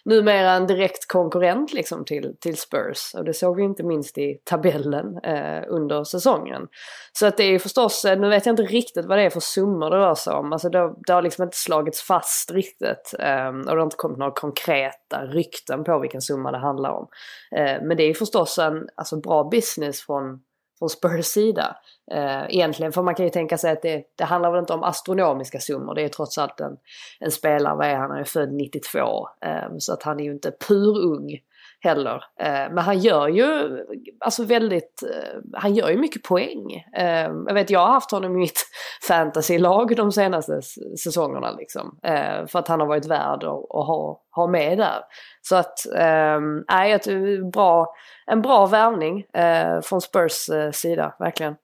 [0.04, 3.14] numera en direkt konkurrent liksom till, till Spurs.
[3.14, 6.68] Och det såg vi inte minst i tabellen eh, under säsongen.
[7.12, 9.30] Så att det är ju förstås, eh, nu vet jag inte riktigt vad det är
[9.30, 10.52] för summor det rör sig om.
[10.52, 13.14] Alltså det, det har liksom inte slagits fast riktigt.
[13.18, 17.08] Eh, och det har inte kommit några konkreta rykten på vilken summa det handlar om.
[17.56, 20.40] Eh, men det är ju förstås en alltså, bra business från
[20.78, 21.76] från Spurs sida.
[22.10, 24.82] Eh, egentligen, för man kan ju tänka sig att det, det handlar väl inte om
[24.82, 25.94] astronomiska summor.
[25.94, 26.76] Det är trots allt en,
[27.20, 29.28] en spelare, vad är han, han är född 92.
[29.44, 31.38] Eh, så att han är ju inte purung
[31.80, 32.14] heller.
[32.40, 33.78] Eh, men han gör ju
[34.20, 36.72] alltså väldigt, eh, han gör ju mycket poäng.
[36.96, 38.66] Eh, jag vet, jag har haft honom i mitt
[39.08, 40.60] fantasylag de senaste
[41.02, 41.98] säsongerna liksom.
[42.02, 45.00] Eh, för att han har varit värd att, att ha, ha med där.
[45.42, 47.06] Så att, ehm, nej, ett
[47.52, 47.94] bra,
[48.26, 51.54] en bra värvning eh, från Spurs eh, sida, verkligen.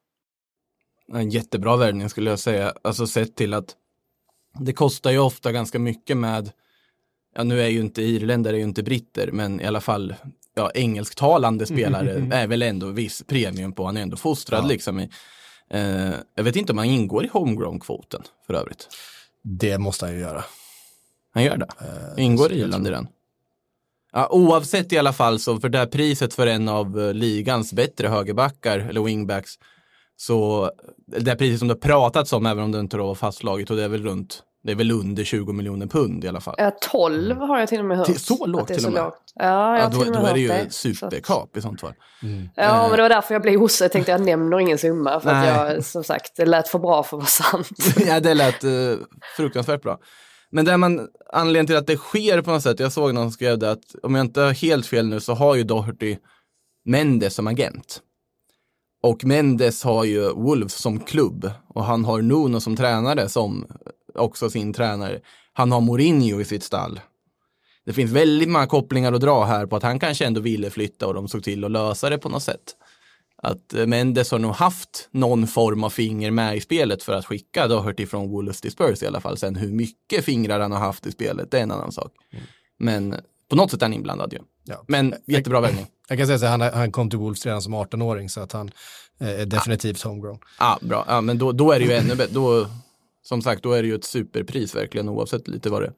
[1.13, 2.73] En jättebra värvning skulle jag säga.
[2.85, 3.77] Alltså sett till att
[4.59, 6.51] det kostar ju ofta ganska mycket med,
[7.35, 10.15] ja nu är ju inte irländare är ju inte britter, men i alla fall
[10.55, 15.11] ja, engelsktalande spelare är väl ändå viss premium på, han är ändå fostrad liksom i.
[15.71, 18.89] Eh, jag vet inte om han ingår i homegrown-kvoten för övrigt.
[19.43, 20.45] Det måste han ju göra.
[21.35, 21.69] Han gör det.
[22.23, 23.09] Ingår Irland i den?
[24.13, 27.73] Ja, oavsett i alla fall så för det här priset för en av eh, ligans
[27.73, 29.51] bättre högerbackar eller wingbacks
[30.17, 30.71] så
[31.07, 33.77] det här priset som det har pratats om även om det inte var fastslaget och
[33.77, 36.55] det är väl runt det är väl under 20 miljoner pund i alla fall.
[36.59, 38.07] Ja, 12 har jag till och med hört.
[38.07, 39.05] Till- så lågt det till så och med?
[39.05, 39.17] lågt.
[39.35, 41.61] Ja, jag Ja, har då, till och då med är det ju att- superkap i
[41.63, 41.93] sånt fall.
[42.55, 43.85] Ja, men det var därför jag blev osäker.
[43.85, 45.21] Jag tänkte jag nämner ingen summa.
[45.21, 45.51] För Nej.
[45.51, 47.69] att jag, som sagt, det lät för bra för att vara sant.
[48.07, 48.97] ja, det lät uh,
[49.37, 49.99] fruktansvärt bra.
[50.51, 53.33] Men där man, anledningen till att det sker på något sätt, jag såg någon som
[53.33, 56.17] skrev det att om jag inte har helt fel nu så har ju Doherty
[56.85, 58.01] Mendes som agent.
[59.03, 63.67] Och Mendes har ju Wolves som klubb och han har Nuno som tränare som
[64.17, 65.21] också sin tränare.
[65.53, 67.01] Han har Mourinho i sitt stall.
[67.87, 71.07] Det finns väldigt många kopplingar att dra här på att han kanske ändå ville flytta
[71.07, 72.77] och de såg till att lösa det på något sätt.
[73.37, 77.27] Att eh, Mendes har nog haft någon form av finger med i spelet för att
[77.27, 79.39] skicka Doherty från Wolves till Spurs i alla fall.
[79.39, 82.13] Sen hur mycket fingrar han har haft i spelet, det är en annan sak.
[82.79, 83.17] Men
[83.51, 84.39] på något sätt är han inblandad ju.
[84.65, 84.85] Ja.
[84.89, 85.87] Men jättebra värvning.
[86.09, 88.53] Jag kan säga så här, han, han kom till Wolves redan som 18-åring så att
[88.53, 88.71] han
[89.21, 90.39] eh, är definitivt homegrown.
[90.59, 91.05] Ja, bra.
[91.09, 92.35] Ja, men då, då är det ju ännu bättre.
[92.35, 92.67] Då,
[93.29, 95.93] som sagt, då är det ju ett superpris verkligen oavsett lite vad det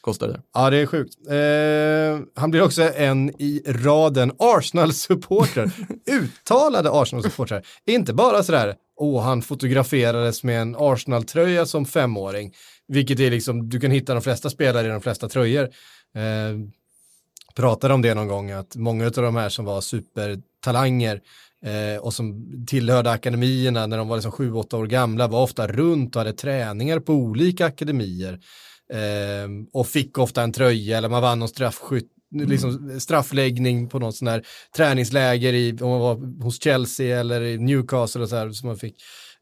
[0.00, 0.40] kostar där.
[0.54, 1.14] Ja, det är sjukt.
[1.28, 5.70] Eh, han blir också en i raden Arsenal-supportrar.
[6.10, 7.66] Uttalade Arsenal-supportrar.
[7.86, 12.52] Inte bara sådär, åh, han fotograferades med en Arsenal-tröja som femåring.
[12.88, 15.64] Vilket är liksom, du kan hitta de flesta spelare i de flesta tröjor.
[16.14, 16.58] Eh,
[17.54, 21.20] pratade om det någon gång, att många av de här som var supertalanger
[21.64, 25.66] eh, och som tillhörde akademierna när de var liksom sju, åtta år gamla var ofta
[25.66, 28.38] runt och hade träningar på olika akademier.
[28.92, 34.12] Eh, och fick ofta en tröja eller man vann någon straffskytt, liksom straffläggning på någon
[34.12, 34.42] sån här
[34.76, 38.76] träningsläger i, om man var hos Chelsea eller i Newcastle och så här som man
[38.76, 38.96] fick.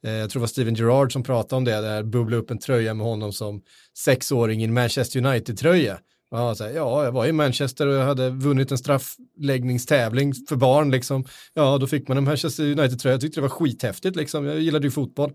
[0.06, 2.59] Eh, jag tror det var Steven Gerrard som pratade om det, där bubbla upp en
[2.59, 3.62] tröja med honom som
[3.98, 5.98] sexåring i en Manchester United-tröja.
[6.31, 10.57] Ja, så här, ja, jag var i Manchester och jag hade vunnit en straffläggningstävling för
[10.57, 11.25] barn liksom.
[11.55, 13.14] Ja, då fick man en Manchester United-tröja.
[13.14, 14.45] Jag tyckte det var skithäftigt liksom.
[14.47, 15.33] Jag gillade ju fotboll.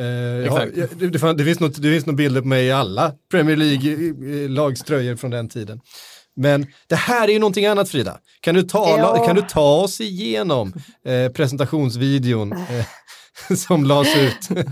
[0.00, 0.90] Eh, ja, Exakt.
[1.00, 3.56] det, det, fann- det, finns något, det finns några bilder på mig i alla Premier
[3.56, 5.80] League-lagströjor från den tiden.
[6.36, 8.18] Men det här är ju någonting annat Frida.
[8.40, 9.26] Kan du ta, Ja.
[9.26, 10.72] kan du ta oss igenom
[11.06, 12.84] eh, presentationsvideon eh,
[13.56, 14.48] som lades ut?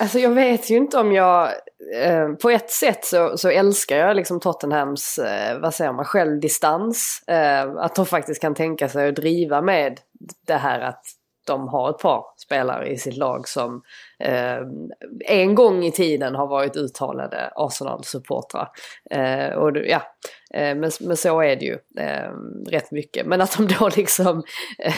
[0.00, 1.52] Alltså jag vet ju inte om jag...
[1.94, 7.22] Eh, på ett sätt så, så älskar jag liksom Tottenhams, eh, vad säger man, självdistans.
[7.26, 10.00] Eh, att de faktiskt kan tänka sig att driva med
[10.46, 11.02] det här att
[11.46, 13.82] de har ett par spelare i sitt lag som
[14.24, 14.58] eh,
[15.26, 18.68] en gång i tiden har varit uttalade Arsenal-supportrar.
[19.10, 20.02] Eh, och ja,
[20.54, 22.30] eh, men, men så är det ju eh,
[22.70, 23.26] rätt mycket.
[23.26, 24.42] Men att de då liksom,
[24.78, 24.94] eh,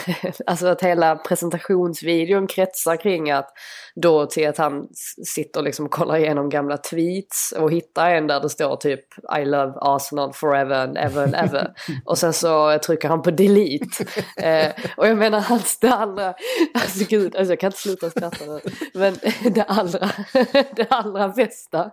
[0.46, 3.52] alltså att hela presentationsvideon kretsar kring att
[3.94, 4.88] då till att han
[5.34, 9.04] sitter liksom och kollar igenom gamla tweets och hittar en där det står typ
[9.40, 11.72] I love Arsenal forever and ever and ever.
[12.04, 14.04] och sen så trycker han på delete.
[14.96, 16.34] Och jag menar hans det allra,
[16.74, 18.60] alltså gud, alltså jag kan inte sluta skratta nu.
[18.94, 19.09] Men
[19.54, 20.10] det allra,
[20.76, 21.90] det allra bästa,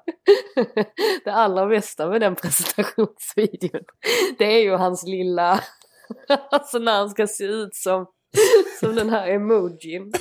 [1.23, 3.84] det allra bästa med den presentationsvideon,
[4.38, 5.63] det är ju hans lilla,
[6.51, 8.06] alltså när han ska se ut som,
[8.80, 10.13] som den här emojin.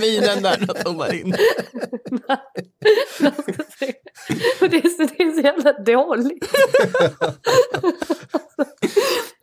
[0.00, 1.34] Minen där, de zoomar in.
[4.60, 6.48] Och det är, så, det är så jävla dåligt.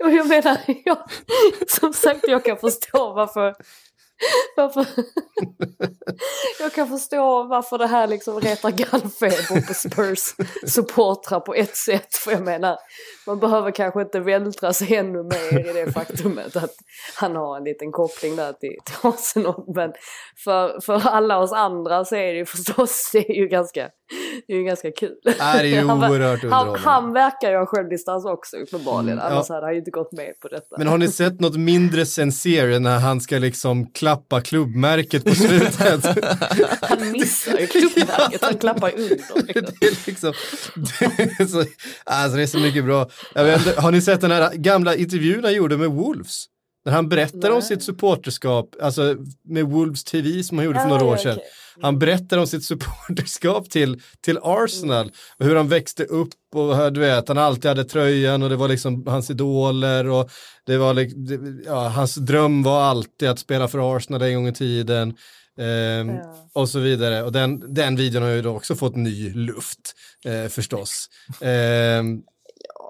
[0.04, 0.98] Och jag menar, jag,
[1.68, 3.56] som sagt jag kan förstå varför,
[4.56, 4.86] varför
[6.60, 10.36] jag kan förstå varför det här liksom retar gallfeber på Spurs
[10.68, 12.16] supportrar på ett sätt.
[12.16, 12.78] För jag menar,
[13.28, 16.76] man behöver kanske inte vältra sig ännu mer i det faktumet att
[17.16, 19.64] han har en liten koppling där till, till Arsenal.
[19.76, 19.94] Men
[20.44, 23.90] för, för alla oss andra så är det ju förstås det är ju ganska,
[24.48, 25.16] det är ju ganska kul.
[25.24, 26.80] Det är ju Han oerhört han, underhållande.
[26.80, 29.20] han verkar ju ha självdistans också uppenbarligen.
[29.20, 29.36] Mm, ja.
[29.36, 30.76] Annars hade han ju inte gått med på detta.
[30.78, 36.06] Men har ni sett något mindre sincere när han ska liksom klappa klubbmärket på slutet?
[36.82, 39.10] Han missar ju klubbmärket, han klappar under.
[39.10, 39.42] Liksom.
[39.54, 40.34] det är liksom,
[40.76, 41.06] det
[41.44, 41.64] är så,
[42.04, 43.10] alltså det är så mycket bra.
[43.36, 46.46] Vet, har ni sett den här gamla intervjun han gjorde med Wolves?
[46.86, 47.68] När han berättar om Nej.
[47.68, 51.32] sitt supporterskap, alltså med Wolves TV som han gjorde för några år sedan.
[51.32, 51.46] okej.
[51.82, 57.00] Han berättar om sitt supporterskap till, till Arsenal och hur han växte upp och du
[57.00, 60.30] vet, han alltid hade tröjan och det var liksom hans idoler och
[60.66, 64.54] det var liksom, ja, hans dröm var alltid att spela för Arsenal en gång i
[64.54, 65.10] tiden.
[65.60, 66.50] ehm, Ja.
[66.54, 67.24] Och så vidare.
[67.24, 69.94] Och den, den videon har ju då också fått ny luft
[70.26, 71.08] eh, förstås.
[71.42, 72.22] Ehm,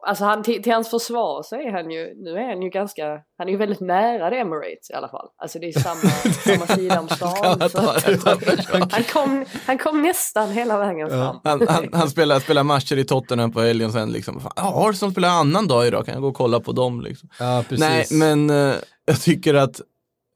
[0.10, 3.04] Alltså han, till, till hans försvar så är han ju, nu är han ju ganska,
[3.38, 5.28] han är ju väldigt nära The Emirates i alla fall.
[5.38, 6.12] Alltså det är samma,
[6.58, 7.69] samma sida om stan.
[7.69, 7.80] Så
[8.91, 11.39] han, kom, han kom nästan hela vägen fram.
[11.43, 15.12] Han, han, han spelar, spelar matcher i Tottenham på helgen sen liksom, fan, ja, Arsenal
[15.12, 17.30] spelar annan dag idag, kan jag gå och kolla på dem liksom.
[17.39, 18.12] ja, precis.
[18.12, 19.82] Nej, men eh, jag tycker att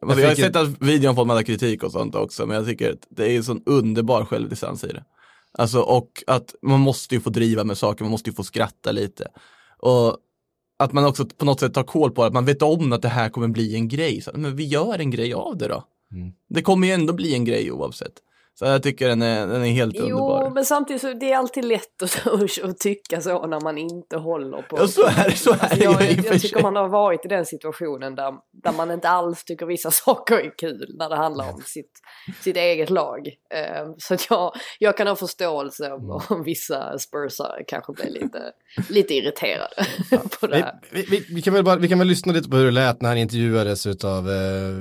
[0.02, 2.66] jag, Jag har sett att videon har fått massa kritik och sånt också, men jag
[2.66, 5.04] tycker att det är en sån underbar självdistans i det.
[5.58, 8.92] Alltså, och att man måste ju få driva med saker, man måste ju få skratta
[8.92, 9.28] lite.
[9.84, 10.18] Och
[10.80, 13.08] att man också på något sätt tar koll på att man vet om att det
[13.08, 14.22] här kommer bli en grej.
[14.22, 15.84] Så, men vi gör en grej av det då.
[16.12, 16.32] Mm.
[16.50, 18.14] Det kommer ju ändå bli en grej oavsett.
[18.60, 20.50] Så jag tycker den är, den är helt Jo, underbar.
[20.50, 22.28] men samtidigt så det är alltid lätt att,
[22.64, 24.78] att, tycka så när man inte håller på.
[24.80, 26.76] Ja, så är det, så är Alltså det jag, och jag, för jag tycker man
[26.76, 30.96] har varit i den situationen där, där man inte alls tycker vissa saker är kul
[31.00, 31.92] när det handlar om sitt,
[32.42, 33.28] sitt eget lag.
[33.28, 36.22] Eh, så att jag, jag kan ha förståelse om, Mm.
[36.30, 38.52] om vissa spursare kanske blir lite,
[38.90, 39.86] lite irriterade
[40.40, 40.80] på det Vi, här.
[40.92, 43.02] vi, vi, vi, kan väl bara, vi kan väl lyssna lite på hur det lät
[43.02, 44.74] när han intervjuades av eh,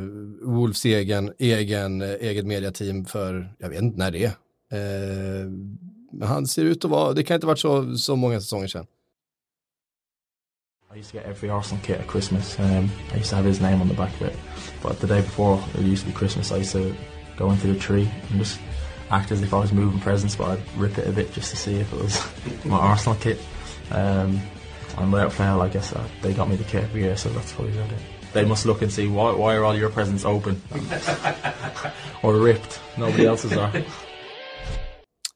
[0.43, 4.33] Wolves egen, egen, eh, eget mediateam för, jag vet inte när det är.
[4.71, 5.51] Eh,
[6.13, 8.87] men han ser ut att vara, det kan inte varit så, så många säsonger sedan.
[10.95, 12.59] I used to get every Arsenal kit at Christmas.
[12.59, 14.37] Um, I used to have his name on the back of it.
[14.83, 16.95] But the day before it used to be Christmas, I used to
[17.37, 18.61] go into the tree and just
[19.11, 21.57] act as if I was moving presents, but I'd rip it a bit just to
[21.57, 22.21] see if it was
[22.65, 23.39] my Arsenal kit.
[23.91, 24.41] Um,
[24.99, 27.53] and without fail, I guess uh, they got me the kit every year, so that's
[27.53, 28.03] probably about it.
[28.33, 30.57] They must look and see why, why are all your presents open
[32.23, 32.81] or ripped?
[32.97, 33.85] Nobody else's are.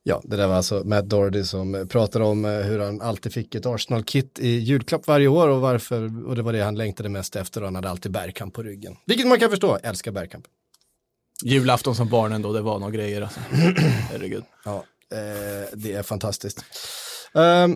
[0.09, 3.55] Ja, det där var alltså Matt Doherty som pratade om eh, hur han alltid fick
[3.55, 7.37] ett Arsenal-kit i julklapp varje år och varför, och det var det han längtade mest
[7.37, 8.97] efter och han hade alltid Bergkamp på ryggen.
[9.07, 10.45] Vilket man kan förstå, älskar Bergkamp.
[11.43, 13.41] Julafton som barn ändå, det var några grejer alltså.
[14.11, 14.45] Herregud.
[14.65, 16.65] Ja, eh, det är fantastiskt.
[17.35, 17.69] Eh,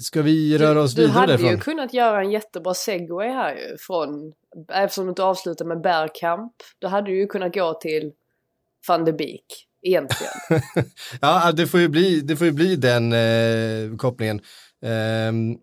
[0.00, 1.50] ska vi röra oss Du vidare hade därifrån?
[1.50, 4.32] ju kunnat göra en jättebra segway här ju från,
[4.72, 8.12] eftersom du inte avslutar med Bergkamp, då hade du ju kunnat gå till
[8.88, 9.44] van de Beek
[9.82, 10.32] egentligen.
[11.20, 14.40] Ja, det får ju bli, det får ju bli den eh, kopplingen.
[14.82, 15.56] Ehm,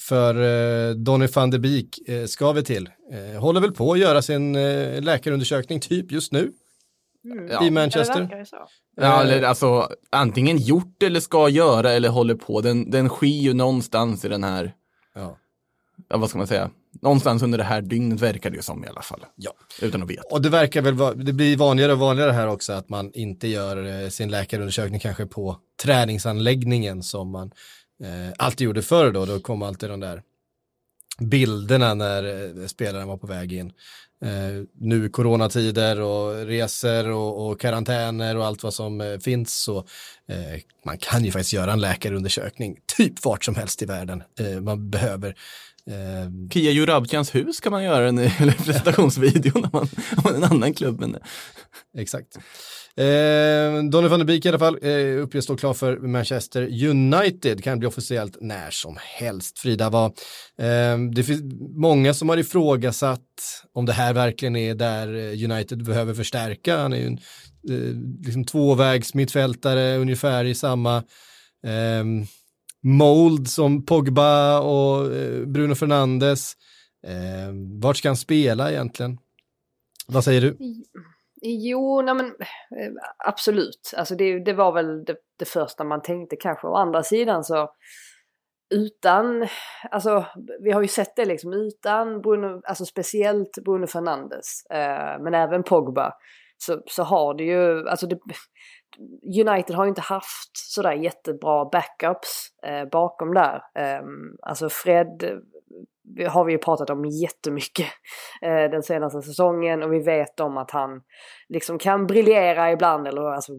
[0.00, 2.88] för eh, Donny van de Beek eh, ska vi till.
[3.12, 6.52] Eh, håller väl på att göra sin eh, läkarundersökning typ just nu
[7.50, 7.66] Ja.
[7.66, 8.44] i Manchester.
[8.44, 8.56] så.
[8.96, 12.60] Ja, eller alltså antingen gjort eller ska göra eller håller på.
[12.60, 14.74] Den, den sker ju någonstans i den här,
[15.14, 15.38] Ja.
[16.08, 16.70] ja vad ska man säga,
[17.02, 19.24] någonstans under det här dygnet verkar det ju som i alla fall.
[19.36, 19.52] Ja.
[19.82, 20.22] Utan att veta.
[20.30, 23.48] Och det verkar väl vara, det blir vanligare och vanligare här också att man inte
[23.48, 27.50] gör eh, sin läkarundersökning kanske på träningsanläggningen som man
[28.02, 29.24] eh, alltid gjorde förr då.
[29.24, 30.22] Då kom alltid de där
[31.20, 33.72] bilderna när eh, spelaren var på väg in.
[34.24, 39.78] Eh, nu coronatider och resor och, och karantäner och allt vad som eh, finns så
[40.28, 44.22] eh, man kan ju faktiskt göra en läkarundersökning typ vart som helst i världen.
[44.40, 45.28] Eh, man behöver
[45.90, 48.30] eh, Kia Jurabcans hus kan man göra en
[48.64, 51.00] presentationsvideo när man har en annan klubb.
[51.00, 51.16] Men
[51.98, 52.38] Exakt.
[52.96, 57.64] Eh, Donny van der Beek i alla fall eh, uppges stå klar för Manchester United,
[57.64, 59.58] kan bli officiellt när som helst.
[59.58, 60.10] Frida, vad,
[60.58, 61.42] eh, det finns
[61.76, 63.20] många som har ifrågasatt
[63.72, 66.76] om det här verkligen är där eh, United behöver förstärka.
[66.76, 67.18] Han är ju en
[67.70, 70.96] eh, liksom tvåvägs mittfältare ungefär i samma
[71.66, 72.04] eh,
[72.82, 76.52] mold som Pogba och eh, Bruno Fernandes.
[77.06, 79.18] Eh, vart ska han spela egentligen?
[80.06, 80.56] Vad säger du?
[81.46, 83.94] Jo, nej men eh, absolut.
[83.96, 86.66] Alltså det, det var väl det, det första man tänkte kanske.
[86.66, 87.70] Å andra sidan så
[88.74, 89.48] utan,
[89.90, 90.24] alltså
[90.60, 95.62] vi har ju sett det liksom utan Bruno, alltså speciellt Bruno Fernandes, eh, men även
[95.62, 96.12] Pogba,
[96.58, 98.18] så, så har det ju, alltså det,
[99.40, 103.62] United har ju inte haft sådär jättebra backups eh, bakom där.
[103.78, 104.02] Eh,
[104.42, 105.42] alltså Fred
[106.28, 107.86] har vi ju pratat om jättemycket
[108.42, 111.02] eh, den senaste säsongen och vi vet om att han
[111.48, 113.52] liksom kan briljera ibland eller alltså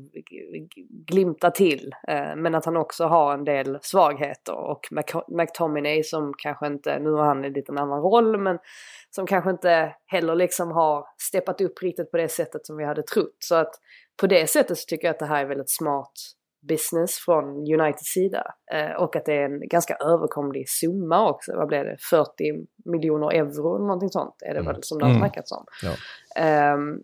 [1.08, 1.92] glimta till.
[2.08, 7.00] Eh, men att han också har en del svagheter och Mc- McTominay som kanske inte,
[7.00, 8.60] nu har han en liten annan roll men
[9.10, 13.04] som kanske inte heller liksom har steppat upp riktigt på det sättet som vi hade
[13.04, 13.38] trott.
[13.40, 13.76] Så att
[14.22, 16.12] på det sättet så tycker jag att det här är väldigt smart
[16.68, 18.44] business från Uniteds sida.
[18.74, 21.56] Eh, och att det är en ganska överkomlig summa också.
[21.56, 21.98] Vad blev det?
[22.10, 22.30] 40
[22.86, 25.22] miljoner euro eller någonting sånt är det väl som det har Mm.
[25.22, 25.66] snackats om.
[25.84, 25.92] Ja.
[26.42, 26.96] Ehm,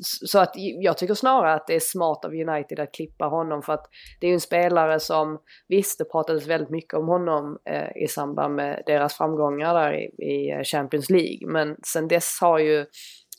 [0.00, 3.62] s- så att jag tycker snarare att det är smart av United att klippa honom
[3.62, 3.86] för att
[4.20, 8.08] det är ju en spelare som, visst det pratades väldigt mycket om honom eh, i
[8.08, 11.46] samband med deras framgångar där i, i eh, Champions League.
[11.48, 12.86] Men sen dess har ju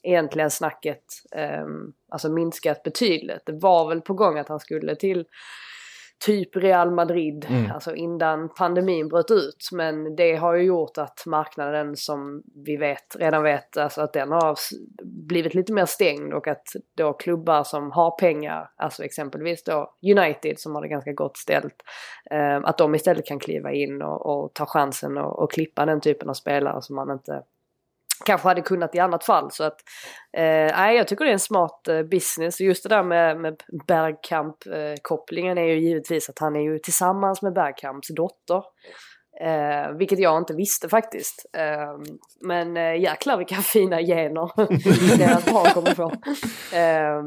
[0.03, 1.03] egentligen snacket
[1.35, 3.45] ehm, alltså minskat betydligt.
[3.45, 5.25] Det var väl på gång att han skulle till
[6.25, 7.71] typ Real Madrid, Mm.
[7.71, 9.69] alltså innan pandemin bröt ut.
[9.71, 14.31] Men det har ju gjort att marknaden som vi vet, redan vet, alltså att den
[14.31, 14.55] har
[15.27, 16.63] blivit lite mer stängd och att
[16.97, 21.75] då klubbar som har pengar, alltså exempelvis då United som har det ganska gott ställt,
[22.31, 26.01] eh, att de istället kan kliva in och, och ta chansen och, och klippa den
[26.01, 27.43] typen av spelare som man inte
[28.25, 29.51] kanske hade kunnat i annat fall.
[29.51, 29.77] Så att,
[30.37, 32.61] eh, jag tycker det är en smart eh, business.
[32.61, 37.53] Just det där med, med Bergkamp-kopplingen är ju givetvis att han är ju tillsammans med
[37.53, 38.63] Bergkamps dotter.
[39.41, 41.45] Eh, vilket jag inte visste faktiskt.
[41.57, 44.51] Eh, men eh, jäklar vilka fina gener
[45.17, 46.11] deras barn kommer få.
[46.73, 47.17] Eh,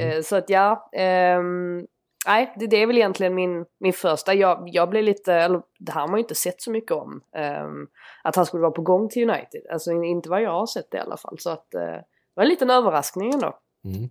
[0.00, 1.86] eh, så att ja, ehm,
[2.26, 4.34] nej det, det är väl egentligen min, min första.
[4.34, 7.20] Jag, jag blev lite, eller det här har man ju inte sett så mycket om.
[7.62, 7.88] Um,
[8.22, 9.62] att han skulle vara på gång till United.
[9.72, 11.36] Alltså inte vad jag har sett det i alla fall.
[11.38, 13.58] Så att uh, det var en liten överraskning ändå.
[13.84, 14.08] Mm.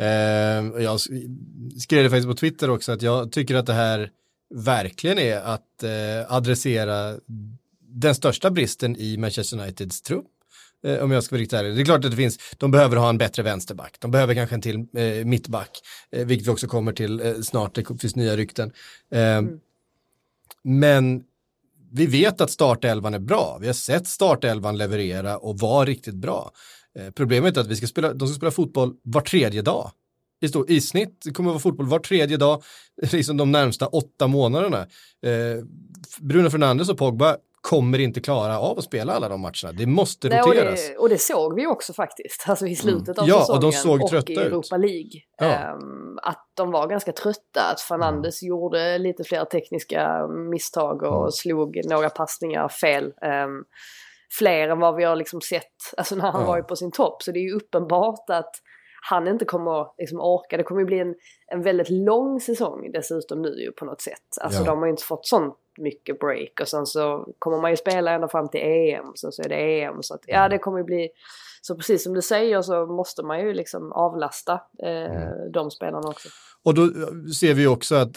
[0.00, 1.00] Eh, jag
[1.80, 4.10] skrev det faktiskt på Twitter också att jag tycker att det här
[4.54, 7.14] verkligen är att eh, adressera
[7.80, 10.26] den största bristen i Manchester Uniteds trupp.
[10.86, 11.74] Eh, om jag ska vara riktigt ärlig.
[11.74, 13.96] Det är klart att det finns, de behöver ha en bättre vänsterback.
[13.98, 15.80] De behöver kanske en till eh, mittback,
[16.12, 17.74] eh, vilket vi också kommer till eh, snart.
[17.74, 18.72] Det finns nya rykten.
[19.14, 19.42] Eh,
[20.62, 21.22] Men
[21.92, 23.58] vi vet att startelvan är bra.
[23.60, 26.50] Vi har sett startelvan leverera och vara riktigt bra.
[26.98, 29.90] Eh, problemet är att vi ska spela, de ska spela fotboll var tredje dag.
[30.42, 32.62] I, stor, I snitt kommer det vara fotboll var tredje dag,
[33.12, 34.80] liksom de närmsta åtta månaderna.
[35.22, 35.64] Eh,
[36.20, 39.72] Bruno Fernandes och Pogba kommer inte klara av att spela alla de matcherna.
[39.72, 40.88] Det måste Nej, och, roteras.
[40.88, 42.44] det, och det såg vi också faktiskt.
[42.48, 44.40] Alltså i slutet av Ja, och säsongen de såg och trötta i ut.
[44.40, 45.10] Europa League.
[45.38, 45.46] Ja.
[45.46, 47.60] Ehm, att de var ganska trötta.
[47.72, 51.30] Att Fernandes gjorde lite fler tekniska misstag och Mm.
[51.30, 53.04] slog några passningar fel.
[53.04, 53.64] Um,
[54.38, 55.64] fler än vad vi har liksom sett
[55.96, 56.46] alltså när han Ja.
[56.46, 57.22] var på sin topp.
[57.22, 58.50] Så det är ju uppenbart att
[59.08, 60.56] han inte kommer liksom orka.
[60.56, 61.14] Det kommer ju bli en,
[61.52, 64.26] en väldigt lång säsong dessutom nu ju på något sätt.
[64.40, 64.66] Alltså Ja.
[64.66, 68.10] de har ju inte fått sånt mycket break och sen så kommer man ju spela
[68.10, 69.12] ända fram till EM.
[69.14, 70.02] Sen så är det EM.
[70.02, 71.08] Så att, ja det kommer ju bli...
[71.62, 76.28] Så precis som du säger så måste man ju liksom avlasta eh, de spelarna också.
[76.64, 76.88] Och då
[77.32, 78.12] ser vi också att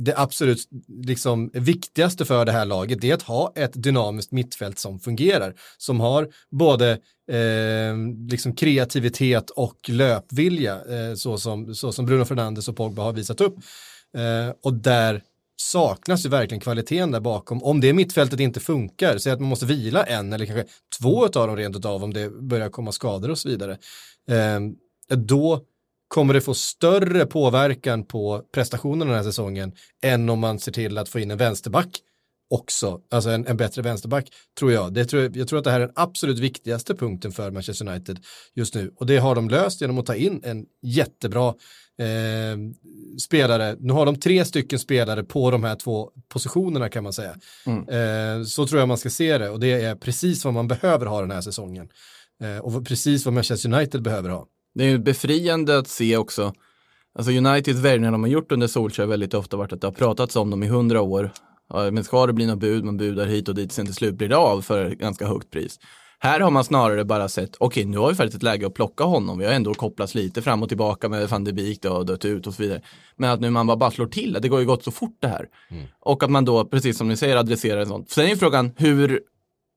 [0.00, 5.00] det absolut liksom, viktigaste för det här laget är att ha ett dynamiskt mittfält som
[5.00, 5.54] fungerar.
[5.78, 6.90] Som har både
[7.30, 7.96] eh,
[8.30, 13.40] liksom kreativitet och löpvilja eh, så, som, så som Bruno Fernandes och Pogba har visat
[13.40, 13.54] upp.
[14.16, 15.22] Eh, och där
[15.60, 17.62] saknas ju verkligen kvaliteten där bakom.
[17.62, 20.64] Om det mittfältet inte funkar, säg att man måste vila en eller kanske
[21.00, 23.78] två av dem rent utav om det börjar komma skador och så vidare.
[24.30, 24.60] Eh,
[25.16, 25.60] då
[26.08, 30.98] kommer det få större påverkan på prestationen den här säsongen än om man ser till
[30.98, 32.00] att få in en vänsterback
[32.50, 34.28] också, alltså en, en bättre vänsterback,
[34.58, 34.94] tror jag.
[34.94, 38.18] Det tror, jag tror att det här är den absolut viktigaste punkten för Manchester United
[38.54, 38.92] just nu.
[38.96, 41.54] Och det har de löst genom att ta in en jättebra
[41.98, 42.58] eh,
[43.20, 43.76] spelare.
[43.80, 47.34] Nu har de tre stycken spelare på de här två positionerna kan man säga.
[47.66, 51.06] Eh, så tror jag man ska se det och det är precis vad man behöver
[51.06, 51.88] ha den här säsongen.
[52.42, 54.46] Eh, och precis vad Manchester United behöver ha.
[54.74, 56.52] Det är ju befriande att se också,
[57.18, 60.36] alltså Uniteds värvningar de har gjort under Solskjaer väldigt ofta varit att det har pratats
[60.36, 61.32] om dem i hundra år.
[61.74, 64.28] Men ska det bli något bud, man budar hit och dit, sen till slut blir
[64.28, 65.80] det av för ganska högt pris.
[66.20, 69.04] Här har man snarare bara sett, okej nu har vi faktiskt ett läge att plocka
[69.04, 72.24] honom, vi har ändå kopplats lite fram och tillbaka med van de Beek och dött
[72.24, 72.82] ut och så vidare.
[73.16, 75.28] Men att nu man bara, bara slår till, det går ju gått så fort det
[75.28, 75.48] här.
[76.00, 78.04] Och att man då, precis som ni säger, adresserar en sån.
[78.08, 79.20] Sen är ju frågan hur,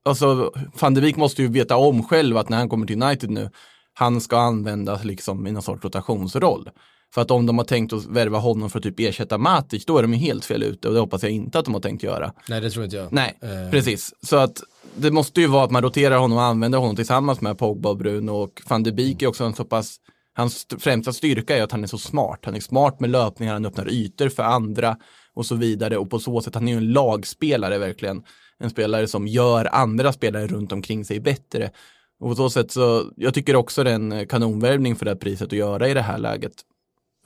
[0.05, 3.29] alltså van de Beek måste ju veta om själv att när han kommer till United
[3.29, 3.49] nu,
[3.93, 6.69] han ska användas liksom i någon sorts rotationsroll.
[7.13, 9.97] För att om de har tänkt att värva honom för att typ ersätta Matic, då
[9.97, 12.03] är de ju helt fel ute och det hoppas jag inte att de har tänkt
[12.03, 12.33] göra.
[12.49, 13.13] Nej, det tror inte jag.
[13.13, 14.13] Nej, Eh, precis.
[14.23, 14.61] Så att
[14.95, 17.97] det måste ju vara att man roterar honom och använder honom tillsammans med Pogba och
[17.97, 19.97] Bruno och van de Beek är också en så pass
[20.33, 22.39] Hans st- främsta styrka är att han är så smart.
[22.43, 24.97] Han är smart med löpningar, han öppnar ytor för andra
[25.33, 25.97] och så vidare.
[25.97, 28.23] Och på så sätt, han är ju en lagspelare verkligen.
[28.59, 31.71] En spelare som gör andra spelare runt omkring sig bättre.
[32.19, 35.15] Och på så sätt så, jag tycker också det är en kanonvärvning för det här
[35.15, 36.53] priset att göra i det här läget.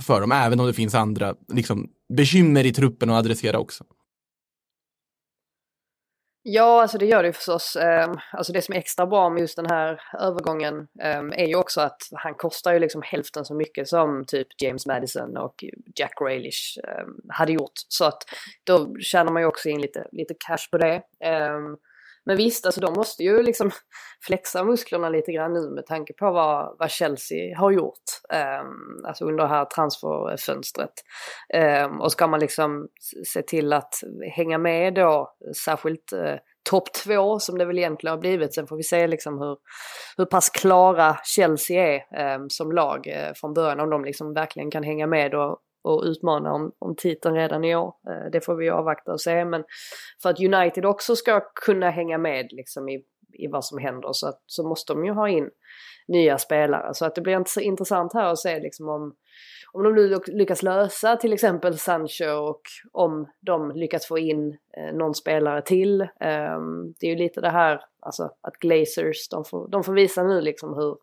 [0.04, 3.84] För dem, även om det finns andra liksom, bekymmer i truppen att adressera också.
[6.48, 7.76] Ja, alltså det gör det ju förstås.
[7.76, 11.56] Ehm, alltså det som är extra bra med just den här övergången ehm, är ju
[11.56, 15.64] också att han kostar ju liksom hälften så mycket som typ James Madison och
[15.96, 17.72] Jack Grealish ehm, hade gjort.
[17.88, 18.24] Så att
[18.64, 21.02] då tjänar man ju också in lite, lite cash på det.
[22.26, 23.72] Men visst, alltså de måste ju liksom
[24.26, 28.04] flexa musklerna lite grann nu med tanke på vad, vad Chelsea har gjort.
[28.34, 30.94] ehm, alltså under det här transferfönstret.
[31.54, 32.88] Ehm, och ska man liksom
[33.34, 33.94] se till att
[34.36, 36.36] hänga med då, särskilt eh,
[36.70, 38.54] topp två som det väl egentligen har blivit.
[38.54, 39.58] Sen får vi se liksom hur,
[40.18, 43.80] hur pass klara Chelsea är eh, som lag eh, från början.
[43.80, 47.76] Om de liksom verkligen kan hänga med och, och utmana om, om titeln redan i
[47.76, 47.94] år.
[48.10, 49.46] Eh, det får vi avvakta och se.
[49.46, 49.64] Men
[50.22, 54.28] för att United också ska kunna hänga med liksom i, i vad som händer så,
[54.28, 55.50] att, så måste de ju ha in
[56.08, 56.94] nya spelare.
[56.94, 59.16] Så att det blir så intressant här att se liksom om,
[59.74, 62.62] om de nu lyckas lösa till exempel Sancho och
[62.92, 66.02] om de lyckas få in eh, någon spelare till.
[66.02, 70.24] Um, det är ju lite det här, alltså att Glazers, de får, de får visa
[70.24, 70.98] nu liksom hur,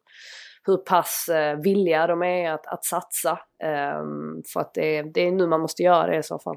[0.67, 3.39] hur pass eh, villiga de är att, att satsa.
[3.65, 6.57] Ehm, för att det, det är nu man måste göra det i så fall.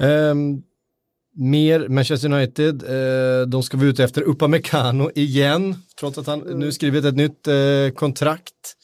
[0.00, 0.62] Ehm,
[1.32, 6.72] mer Manchester United, eh, de ska vara ute efter Upamecano igen, trots att han nu
[6.72, 7.54] skrivit ett nytt eh,
[7.94, 8.76] kontrakt.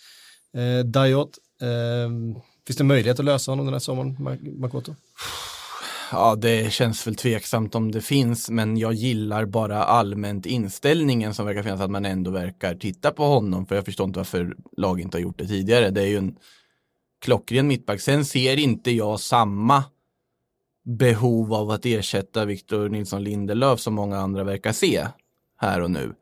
[0.54, 1.30] Eh, Dayot,
[1.62, 2.34] ehm,
[2.66, 4.94] finns det möjlighet att lösa honom den här sommaren, Ma- Makoto?
[6.12, 11.46] Ja, det känns väl tveksamt om det finns, men jag gillar bara allmänt inställningen som
[11.46, 15.00] verkar finnas, att man ändå verkar titta på honom, för jag förstår inte varför lag
[15.00, 15.90] inte har gjort det tidigare.
[15.90, 16.36] Det är ju en
[17.24, 18.00] klockren mittback.
[18.00, 19.84] Sen ser inte jag samma
[20.84, 25.06] behov av att ersätta Victor Nilsson Lindelöf som många andra verkar se
[25.56, 26.14] här och nu.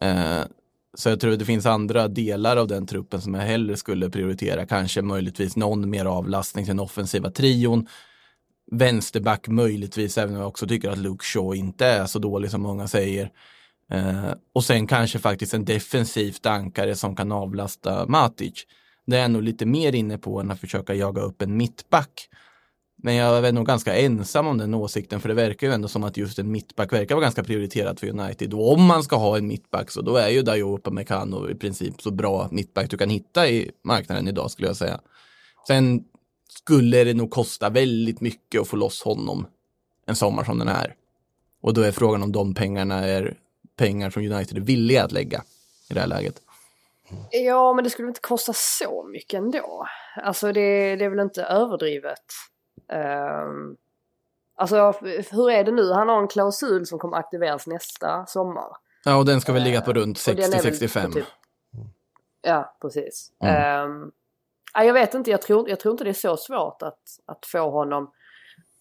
[0.00, 0.42] Eh,
[0.94, 4.10] så jag tror att det finns andra delar av den truppen som jag hellre skulle
[4.10, 4.66] prioritera.
[4.66, 7.86] Kanske möjligtvis någon mer avlastning till den offensiva trion
[8.70, 12.62] vänsterback möjligtvis, även om jag också tycker att Luke Shaw inte är så dålig som
[12.62, 13.30] många säger.
[13.90, 18.66] Eh, och sen kanske faktiskt en defensivt ankare som kan avlasta Matic.
[19.06, 22.28] Det är jag nog lite mer inne på än att försöka jaga upp en mittback.
[23.04, 26.04] Men jag är nog ganska ensam om den åsikten för det verkar ju ändå som
[26.04, 28.54] att just en mittback verkar vara ganska prioriterat för United.
[28.54, 32.02] Och om man ska ha en mittback så då är ju Dayo Upamecano i princip
[32.02, 35.00] så bra mittback du kan hitta i marknaden idag skulle jag säga.
[35.66, 36.04] Sen
[36.58, 39.46] skulle det nog kosta väldigt mycket att få loss honom
[40.06, 40.94] en sommar som den här.
[41.60, 43.36] Och då är frågan om de pengarna är
[43.76, 45.42] pengar som United är villiga att lägga
[45.90, 46.42] i det här läget.
[47.30, 49.86] Ja, men det skulle inte kosta så mycket ändå.
[50.16, 52.24] Alltså det, det är väl inte överdrivet.
[52.92, 53.76] Um,
[54.56, 54.92] alltså
[55.30, 55.92] hur är det nu?
[55.92, 58.76] Han har en klausul som kommer aktiveras nästa sommar.
[59.04, 61.12] Ja, och den ska väl ligga på runt väl på 60-65.
[61.12, 61.24] typ-
[62.42, 63.32] Ja, precis.
[63.40, 63.56] Mm.
[63.56, 64.10] Ehm,
[64.74, 67.46] ja, jag vet inte, jag tror, jag tror inte det är så svårt att, att
[67.46, 68.10] få honom...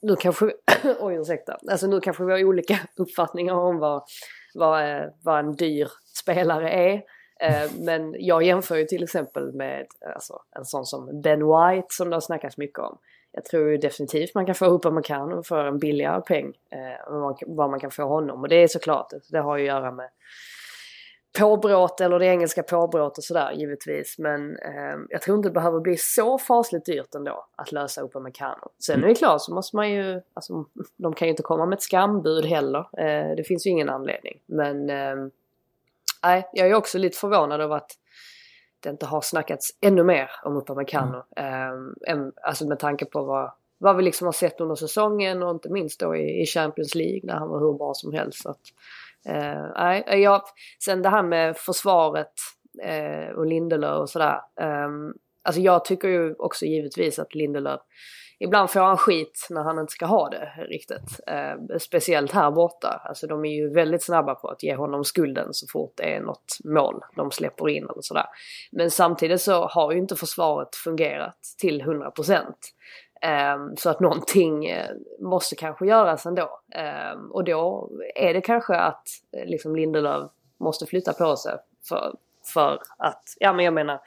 [0.01, 0.45] Nu kanske...
[0.99, 1.57] oj, ursäkta.
[1.71, 4.03] Alltså nu kanske vi har olika uppfattningar om vad,
[4.53, 5.87] vad, eh, vad en dyr
[6.21, 7.03] spelare är.
[7.41, 12.09] Eh, men jag jämför ju till exempel med alltså, en sån som Ben White som
[12.09, 12.97] det har snackats mycket om.
[13.31, 16.53] Jag tror ju definitivt man kan få ihop vad man kan för en billigare peng
[16.71, 18.41] eh, än vad man kan få honom.
[18.41, 20.09] Och det är såklart, det har ju att göra med
[21.39, 24.15] påbråt eller det engelska påbråt och sådär givetvis.
[24.19, 28.69] Men eh, jag tror inte det behöver bli så fasligt dyrt ändå att lösa Upamecano.
[28.79, 30.65] Sen är det klart så måste man ju, alltså
[30.97, 32.79] de kan ju inte komma med ett skambud heller.
[32.79, 34.39] Eh, det finns ju ingen anledning.
[34.45, 35.15] Men eh,
[36.23, 37.91] nej, jag är också lite förvånad över att
[38.79, 41.23] det inte har snackats ännu mer om Upamecano.
[41.35, 41.87] Mm.
[42.07, 43.51] Eh, alltså med tanke på vad,
[43.81, 47.21] vad vi liksom har sett under säsongen och inte minst då i, i Champions League
[47.23, 48.41] när han var hur bra som helst.
[48.41, 48.61] Så att,
[49.25, 50.41] eh, eh jag,
[50.83, 52.33] sen det här med försvaret
[52.83, 54.41] eh, och Lindelöf och sådär.
[54.61, 54.89] Eh,
[55.43, 57.81] alltså jag tycker ju också givetvis att Lindelöf,
[58.39, 61.19] ibland får han skit när han inte ska ha det riktigt.
[61.27, 63.01] Eh, speciellt här borta.
[63.05, 66.21] Alltså de är ju väldigt snabba på att ge honom skulden så fort det är
[66.21, 68.25] något mål de släpper in eller sådär.
[68.71, 72.57] Men samtidigt så har ju inte försvaret fungerat till 100 procent.
[73.55, 74.85] Um, så att någonting uh,
[75.19, 76.59] måste kanske göras ändå.
[77.13, 79.07] Um, och då är det kanske att
[79.37, 81.57] uh, liksom Lindelöf måste flytta på sig.
[81.89, 82.15] För,
[82.53, 83.99] för att, ja men jag menar,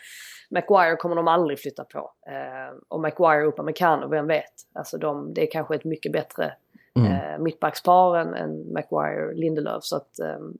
[0.50, 1.98] Maguire kommer de aldrig flytta på.
[1.98, 4.52] Uh, och Maguire uppe med Kano, vem vet?
[4.72, 6.54] Alltså de, det är kanske ett mycket bättre
[6.96, 7.12] mm.
[7.12, 9.80] uh, mittbackspar än, än Maguire-Lindelöf.
[9.82, 10.10] Så att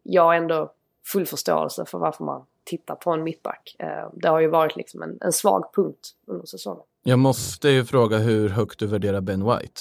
[0.03, 0.73] jag har ändå
[1.13, 3.77] full förståelse för varför man tittar på en mittback.
[4.13, 6.85] Det har ju varit liksom en, en svag punkt under säsongen.
[7.07, 9.81] Jag måste ju fråga hur högt du värderar Ben White.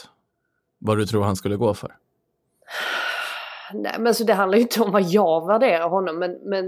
[0.80, 1.96] Vad du tror han skulle gå för?
[3.74, 6.66] Nej men så det handlar ju inte om vad jag värderar honom men, men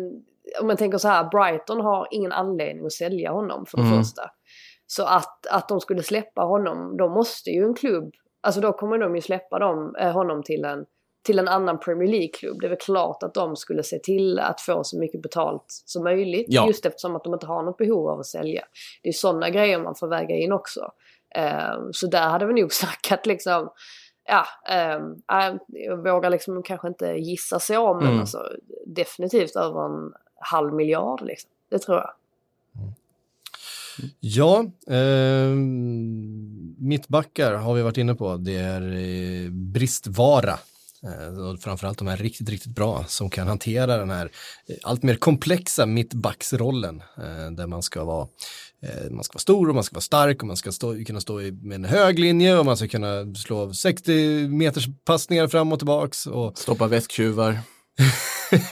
[0.62, 3.98] om man tänker så här, Brighton har ingen anledning att sälja honom för det mm.
[3.98, 4.22] första.
[4.88, 8.98] Så att, att de skulle släppa honom, då måste ju en klubb, alltså då kommer
[8.98, 10.86] de ju släppa dem, äh, honom till en
[11.26, 12.62] till en annan Premier League-klubb.
[12.62, 16.04] Det är väl klart att de skulle se till att få så mycket betalt som
[16.04, 16.46] möjligt.
[16.50, 16.68] Ja.
[16.68, 18.66] Just eftersom att de inte har något behov av att sälja.
[19.04, 20.92] Det är sådana grejer man får väga in också.
[21.36, 23.70] Um, så där hade vi nog snackat liksom
[24.28, 24.46] ja,
[24.98, 25.20] um,
[25.68, 28.20] jag vågar liksom kanske inte gissa så men mm.
[28.20, 28.40] alltså,
[28.86, 31.50] definitivt över en halv miljard liksom.
[31.70, 32.12] Det tror jag.
[34.20, 35.50] Ja, eh,
[36.78, 38.38] mittbackar har vi varit inne på.
[38.38, 40.54] Det är eh, bristvara
[41.52, 44.32] och framförallt de här riktigt, riktigt bra som kan hantera den här
[44.68, 48.28] eh, allt mer komplexa mittbacksrollen eh, där man ska vara
[49.12, 51.40] man ska vara stor och man ska vara stark och man ska stå, kunna stå
[51.40, 56.28] med en hög linje och man ska kunna slå 60 meters passningar fram och tillbaks.
[56.28, 56.58] Och...
[56.58, 57.60] Stoppa väsktjuvar.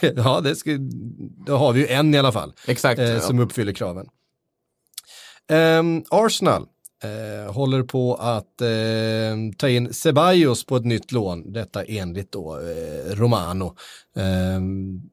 [0.00, 0.70] ja, det ska,
[1.46, 2.52] då har vi ju en i alla fall.
[2.66, 3.00] Exakt.
[3.00, 3.44] Eh, som ja.
[3.44, 4.06] uppfyller kraven.
[5.48, 6.66] Um, Arsenal
[7.04, 12.60] Eh, håller på att eh, ta in Ceballos på ett nytt lån, detta enligt då
[12.60, 13.76] eh, Romano.
[14.16, 14.60] Eh,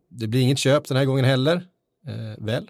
[0.10, 1.56] det blir inget köp den här gången heller,
[2.08, 2.70] eh, väl?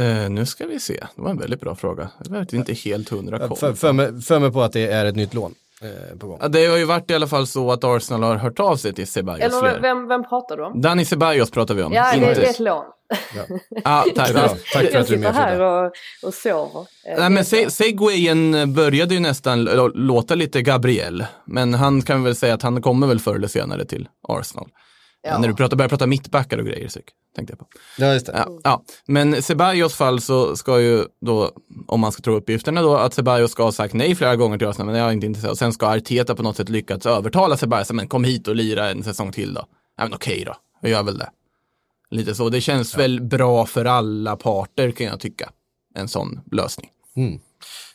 [0.00, 2.10] Uh, nu ska vi se, det var en väldigt bra fråga.
[2.24, 3.56] Jag vet inte helt hundra koll.
[3.56, 5.71] För, för, mig, för mig på att det är ett nytt lån eh,
[6.18, 6.38] på gång.
[6.42, 8.94] Ja, det har ju varit i alla fall så att Arsenal har hört av sig
[8.94, 9.62] till Ceballos.
[9.62, 10.80] Eller vem, vem pratar du om?
[10.80, 11.92] Danny Ceballos pratar vi om.
[11.92, 12.84] Ja, det, det är ett lån.
[13.34, 13.42] Ja.
[13.84, 14.48] ah, tack, bra.
[14.72, 15.26] tack för att du är med.
[15.26, 16.86] Jag sitter här och, och sover.
[17.18, 19.64] Nej, men se Segwayen började ju nästan
[19.94, 23.84] låta lite Gabriel, men han kan väl säga att han kommer väl förr eller senare
[23.84, 24.68] till Arsenal.
[25.22, 25.38] Ja.
[25.38, 26.90] När du pratar, börjar prata mittbackar och grejer,
[27.36, 27.66] tänkte jag på.
[27.98, 28.32] Ja, just det.
[28.36, 28.84] Ja, ja.
[29.06, 31.50] Men Ceballos fall så ska ju då,
[31.86, 34.68] om man ska tro uppgifterna då, att Ceballos ska ha sagt nej flera gånger till
[34.68, 35.50] Arsenal, men jag är inte intresserad.
[35.50, 38.90] Och sen ska Arteta på något sätt lyckats övertala Ceballos, men kom hit och lira
[38.90, 39.64] en säsong till då.
[39.96, 41.30] Ja, men okej då, jag gör väl det.
[42.10, 42.98] Lite så, det känns ja.
[42.98, 45.50] väl bra för alla parter kan jag tycka,
[45.94, 46.90] en sån lösning.
[47.16, 47.40] Mm.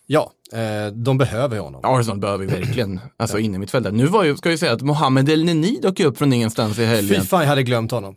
[0.10, 1.82] Ja, eh, de behöver honom.
[1.84, 3.46] Arsenal behöver verkligen, alltså ja.
[3.46, 3.94] inne i mitt fält.
[3.94, 6.86] Nu var ju, ska vi säga att Mohamed El Neni dök upp från ingenstans i
[6.86, 7.22] helgen.
[7.22, 8.16] Fy fan, jag hade glömt honom.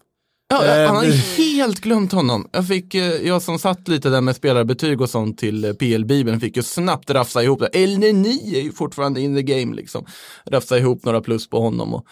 [0.49, 2.49] Ja, han har eh, helt glömt honom.
[2.53, 6.41] Jag, fick, eh, jag som satt lite där med spelarbetyg och sånt till eh, PL-bibeln
[6.41, 7.69] fick ju snabbt rafsa ihop det.
[7.73, 10.07] El Neni är ju fortfarande in the game liksom.
[10.47, 12.07] Rafsa ihop några plus på honom och,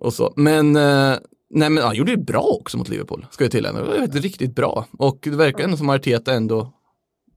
[0.00, 0.32] och så.
[0.36, 3.72] Men, nej men han gjorde det bra också mot Liverpool, ska jag tillägga.
[3.72, 4.86] Det var riktigt bra.
[4.98, 6.72] Och det verkar ändå som Arteta ändå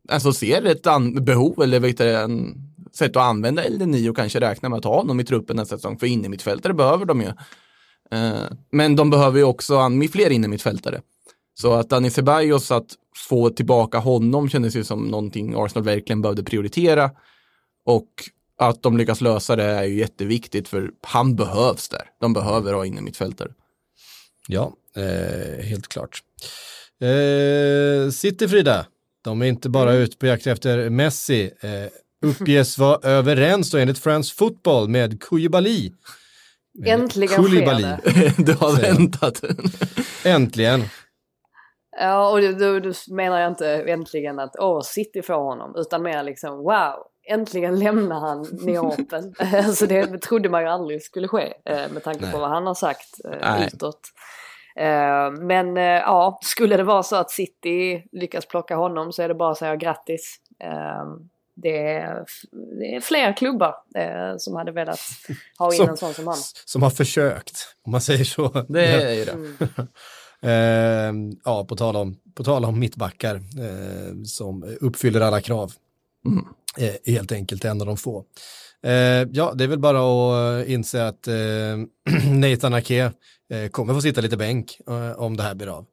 [0.07, 0.87] alltså ser ett
[1.21, 2.55] behov eller vet du, en
[2.93, 5.99] sätt att använda Ld9 och kanske räkna med att ha honom i truppen nästa säsong.
[5.99, 7.27] För innermittfältare behöver de ju.
[8.11, 11.01] Eh, men de behöver ju också fler innermittfältare.
[11.53, 16.43] Så att Dani Ceballos, att få tillbaka honom kändes ju som någonting Arsenal verkligen behövde
[16.43, 17.11] prioritera.
[17.85, 18.09] Och
[18.57, 22.09] att de lyckas lösa det är ju jätteviktigt för han behövs där.
[22.19, 23.51] De behöver ha innermittfältare.
[24.47, 26.23] Ja, eh, helt klart.
[27.01, 28.85] Eh, City Frida,
[29.27, 30.01] de är inte bara mm.
[30.03, 31.51] ute på jakt efter Messi.
[31.61, 31.91] Eh,
[32.29, 35.91] uppges vara överens då enligt France Football med Koulibaly.
[36.85, 37.83] Äntligen Koulibaly.
[37.83, 38.33] sker det.
[38.45, 39.41] du har väntat.
[40.25, 40.83] Äntligen.
[41.99, 46.23] Ja, och då, då menar jag inte äntligen att åh, City får honom, utan mer
[46.23, 46.93] liksom wow,
[47.29, 49.33] äntligen lämnar han Neapel.
[49.65, 52.31] alltså det trodde man ju aldrig skulle ske eh, med tanke Nej.
[52.31, 54.01] på vad han har sagt eh, utåt.
[54.77, 59.27] Eh, men eh, ja, skulle det vara så att City lyckas plocka honom så är
[59.27, 60.35] det bara att säga grattis.
[60.63, 61.05] Eh,
[61.55, 62.25] det är,
[62.79, 64.99] det är fler klubbar eh, som hade velat
[65.57, 66.37] ha in Som- en sån som han.
[66.65, 68.65] Som har försökt, om man säger så.
[68.69, 69.37] Det är ju det.
[70.41, 71.13] Eh,
[71.45, 75.71] ja, på tal om, på tal om mittbackar eh, som uppfyller alla krav.
[76.77, 78.23] Eh, helt enkelt en av de få.
[78.85, 81.33] Eh, ja, det är väl bara att eh, inse att eh,
[82.31, 83.11] Nathan Ake
[83.53, 85.85] eh, kommer få sitta lite bänk eh, om det här blir av.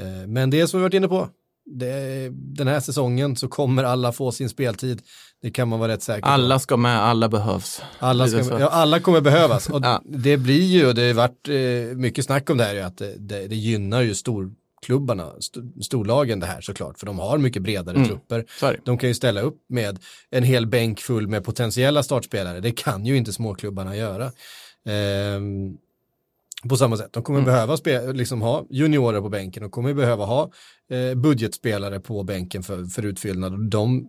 [0.00, 1.28] Eh, men det som vi varit inne på,
[1.66, 5.02] det, den här säsongen så kommer alla få sin speltid.
[5.42, 6.28] Det kan man vara rätt säker på.
[6.28, 7.82] Alla ska med, alla behövs.
[7.98, 9.68] Alla, ska, ja, alla kommer behövas.
[9.70, 10.02] Och Ja.
[10.04, 11.48] Det blir ju, och det har varit
[11.96, 14.14] mycket snack om det här, ju, att det, det, det gynnar ju
[14.82, 18.08] storklubbarna, st storlagen det här såklart, för de har mycket bredare Mm.
[18.08, 18.44] trupper.
[18.60, 18.76] Det.
[18.84, 19.98] De kan ju ställa upp med
[20.30, 22.60] en hel bänk full med potentiella startspelare.
[22.60, 24.32] Det kan ju inte småklubbarna göra.
[24.86, 25.76] Ehm,
[26.68, 27.46] på samma sätt, de kommer Mm.
[27.52, 27.76] behöva
[28.12, 30.50] liksom ha juniorer på bänken och kommer behöva ha
[30.90, 33.70] eh, budgetspelare på bänken för, för utfyllnad.
[33.70, 34.08] De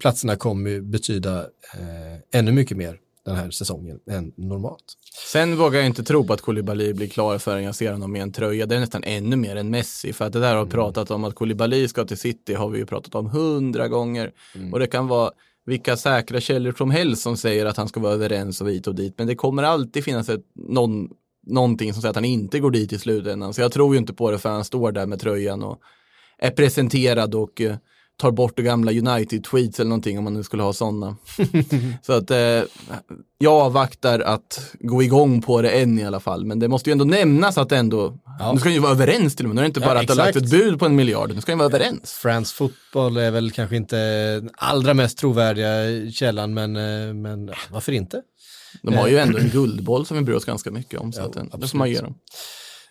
[0.00, 1.40] platserna kommer betyda
[1.74, 4.84] eh, ännu mycket mer den här säsongen än normalt.
[5.32, 8.22] Sen vågar jag inte tro på att Koulibaly blir klar förrän jag ser honom med
[8.22, 8.66] en tröja.
[8.66, 10.12] Det är nästan ännu mer än Messi.
[10.12, 12.86] För att det där har pratat om att Koulibaly ska till City har vi ju
[12.86, 14.32] pratat om hundra gånger.
[14.72, 15.30] Och det kan vara
[15.66, 18.94] vilka säkra källor som helst som säger att han ska vara överens och hit och
[18.94, 19.14] dit.
[19.18, 21.08] Men det kommer alltid finnas ett, någon,
[21.46, 23.54] någonting som säger att han inte går dit i slutändan.
[23.54, 25.80] Så jag tror ju inte på det för han står där med tröjan och
[26.38, 27.76] är presenterad och eh,
[28.16, 31.16] tar bort det gamla United-tweets eller någonting om man nu skulle ha sådana.
[32.02, 32.38] Så att eh,
[33.38, 36.44] jag avvaktar att gå igång på det än i alla fall.
[36.44, 38.52] Men det måste ju ändå nämnas att ändå, Ja.
[38.52, 39.54] nu ska ju vara överens till och med.
[39.56, 41.34] Nu är det inte Ja, bara att det har lagt ett bud på en miljard,
[41.34, 42.12] nu ska ni vara överens.
[42.12, 43.96] France Football är väl kanske inte
[44.40, 48.22] den allra mest trovärdiga källan, men, eh, men ja, varför inte?
[48.82, 51.12] De har ju ändå en guldboll som vi bryr oss ganska mycket om.
[51.12, 52.14] Så Jo, att, den- det får man ge dem.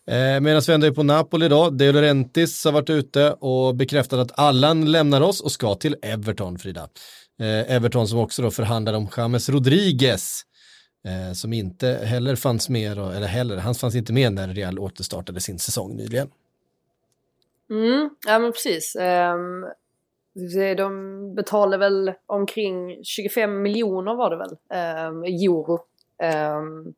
[0.08, 4.20] Eh, Medan vi ändå är på Napoli då, De Laurentiis har varit ute och bekräftat
[4.20, 6.90] att Allan lämnar oss och ska till Everton, Frida.
[7.40, 10.42] Eh, Everton som också då förhandlar om James Rodriguez,
[11.08, 14.80] eh, som inte heller fanns med, då, eller heller, han fanns inte med när Real
[14.80, 16.30] återstartade sin säsong nyligen.
[17.70, 18.96] Mm, ja men precis.
[18.96, 19.66] Um,
[20.78, 25.80] de betalade väl omkring 25 miljoner var det väl, ehm, euro.
[26.24, 26.94] ehm,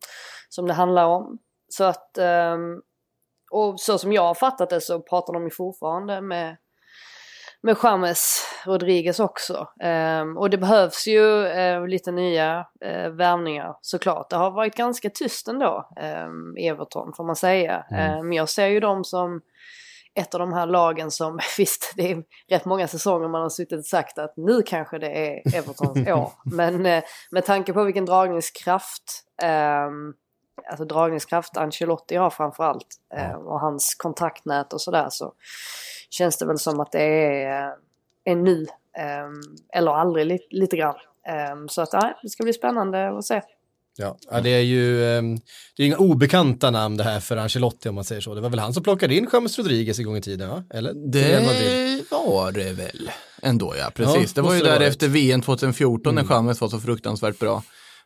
[0.49, 1.37] som det handlar om.
[1.69, 2.81] Så att, ehm,
[3.55, 6.57] och så som jag har fattat det så pratar de ju fortfarande med
[7.65, 9.67] med James Rodriguez också.
[9.81, 14.29] Ehm, och det behövs ju eh, lite nya eh, värvningar såklart.
[14.29, 15.89] Det har varit ganska tyst ändå,
[16.27, 17.85] um, Everton får man säga.
[17.91, 18.33] Mm.
[18.33, 19.41] jag ser ju dem som
[20.15, 23.79] ett av de här lagen som, visst det är rätt många säsonger man har suttit
[23.79, 26.31] och sagt att nu kanske det är Evertons år.
[26.55, 29.89] Men eh, med tanke på vilken dragningskraft, eh,
[30.69, 32.87] alltså dragningskraft Ancelotti har framförallt
[33.17, 35.33] eh, och hans kontaktnät och sådär så
[36.09, 37.03] känns det väl som att det
[37.43, 37.73] är,
[38.23, 38.65] är nu
[38.97, 40.95] eh, eller aldrig li lite grann.
[41.27, 43.41] Eh, så att ja, det ska bli spännande att se.
[43.97, 45.37] Ja, ja det är ju ehm,
[45.77, 48.35] det är inga obekanta namn det här för Ancelotti om man säger så.
[48.35, 50.63] Det var väl han som plockade in James Rodriguez en gång i tiden, va?
[50.73, 50.93] Eller?
[50.93, 51.39] Det
[52.11, 54.33] var det väl ändå ja, precis.
[54.35, 54.89] Ja, det var ju måste det där varit.
[54.89, 57.63] efter VM 2014 när James var så fruktansvärt bra.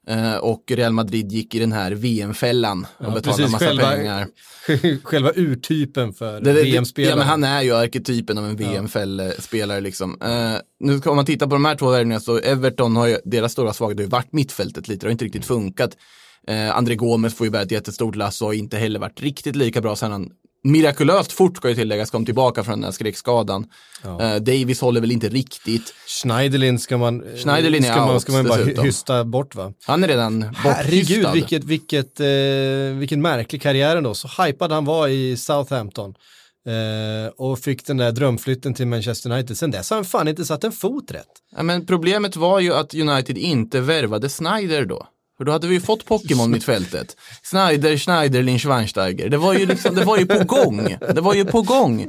[0.07, 3.91] Eh, och Real Madrid gick i den här VM-fällan och Ja, betalade precis, massa själva-
[3.91, 4.27] pengar.
[5.03, 7.11] Själva urtypen för VM-spelare.
[7.11, 10.17] Ja, men han är ju arketypen av en VM-spelare liksom.
[10.21, 13.51] Eh, nu om man tittar på de här två värvningarna så Everton har ju, deras
[13.51, 15.97] stora svaghet har ju varit mittfältet lite, det har inte riktigt funkat.
[16.47, 19.55] Eh, André Gomes får ju bära ett jättestort lass och har inte heller varit riktigt
[19.55, 20.31] lika bra sen han
[20.63, 23.65] mirakulöst fort ska ju tilläggas kom tillbaka från den här skräckskadan.
[24.03, 25.93] Eh, Davis håller väl inte riktigt.
[26.07, 28.85] Schneiderlin ska man, Schneiderlin är ska man, ska man bara dessutom.
[28.85, 29.73] hysta bort va?
[29.85, 31.31] Han är redan Herregud, borthystad.
[31.33, 34.13] vilket, vilket, eh, vilken märklig karriär ändå.
[34.13, 36.13] Så hypad han var i Southampton.
[36.67, 39.57] Eh, och fick den där drömflytten till Manchester United.
[39.57, 41.27] Sen dess har han fan inte satt en fot rätt.
[41.55, 45.07] Ja, men problemet var ju att United inte värvade Snyder då.
[45.39, 47.17] För då hade vi ju fått Pokémon mittfältet.
[47.43, 49.29] Snyder, Schneiderlin, Schweinsteiger.
[49.29, 50.97] Det var ju liksom, det var ju på gång.
[50.99, 52.01] Det var ju på gång.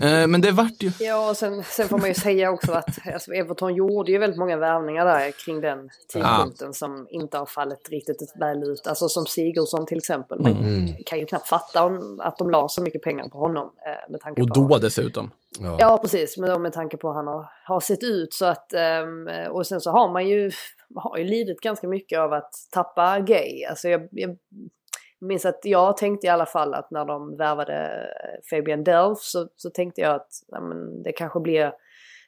[0.00, 0.92] Eh, men det vart ju...
[1.00, 4.38] Ja, och sen, sen får man ju säga också att alltså, Everton gjorde ju väldigt
[4.38, 8.86] många värvningar där kring den tidpunkten som inte har fallit riktigt väl ut.
[8.86, 10.40] Alltså som Sigurdsson till exempel.
[10.40, 10.94] Man Mm.
[11.06, 13.70] kan ju knappt fatta om, att de la så mycket pengar på honom.
[13.86, 15.30] Eh, med tanke Och på då dessutom.
[15.78, 16.38] Ja, precis.
[16.38, 18.34] Men då med tanke på hur han har, har sett ut.
[18.34, 18.72] Så att,
[19.04, 20.50] um, och sen så har man ju,
[20.94, 23.64] har ju lidit ganska mycket av att tappa Gay.
[23.64, 24.36] Alltså jag, jag
[25.22, 29.48] minns att jag tänkte i alla fall att när de värvade eh, Fabian Delf så,
[29.56, 31.64] så tänkte jag att ja, men det kanske blir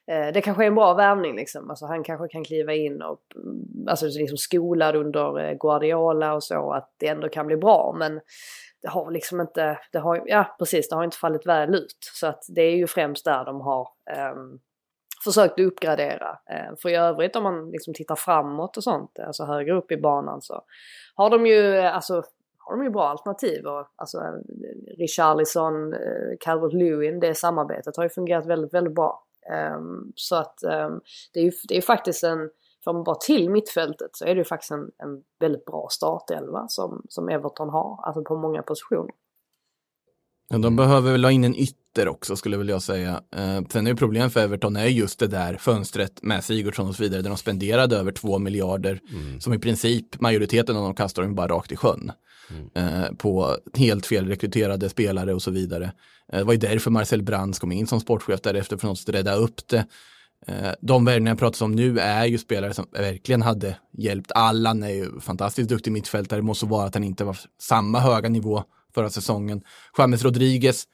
[0.07, 1.71] eh, det kanske är en bra värvning liksom.
[1.71, 6.45] Alltså han kanske kan kliva in och mm, alltså liksom skolad under eh, Guardiola och
[6.45, 7.97] så att det ändå kan bli bra.
[7.99, 8.21] Men
[8.85, 11.97] det har liksom inte, det har, ja precis, det har inte fallit väl ut.
[12.01, 14.59] Så att det är ju främst där de har ehm,
[15.25, 16.39] försökt uppgradera.
[16.51, 19.97] Eh, för i övrigt om man liksom tittar framåt och sånt, alltså högre upp i
[19.97, 20.65] banan så
[21.15, 22.23] har de ju, alltså
[22.59, 23.67] har de ju bra alternativ.
[23.67, 24.19] Och, alltså,
[24.99, 29.25] Richarlison, eh, Calvert Lewin, det samarbetet har ju fungerat väldigt, väldigt bra.
[29.77, 31.01] Um, så att ehm,
[31.33, 32.51] det, är ju, det är faktiskt en,
[32.85, 36.69] får man bara till mittfältet så är det ju faktiskt en, en väldigt bra startelva
[36.69, 39.15] som, som Everton har, alltså på många positioner.
[40.49, 43.21] Ja, de behöver väl ha in en ytter också skulle väl jag säga.
[43.37, 46.95] Eh, sen är ju problemet för Everton är just det där fönstret med Sigurdsson och
[46.95, 49.01] så vidare där de spenderade över två miljarder
[49.41, 52.13] som i princip majoriteten av dem kastar de bara rakt i sjön.
[52.75, 55.93] Eh, på helt felrekryterade spelare och så vidare.
[56.33, 59.09] Eh, det var ju därför Marcel Brands kom in som sportchef därefter för att något
[59.09, 59.87] rädda upp det.
[60.47, 64.33] Eh, de värvningar jag pratar om nu är ju spelare som verkligen hade hjälpt.
[64.33, 68.29] Allan är ju fantastiskt duktig mittfältare, det måste vara att han inte var samma höga
[68.29, 68.65] nivå
[68.95, 69.63] förra säsongen.
[69.99, 70.85] James Rodriguez,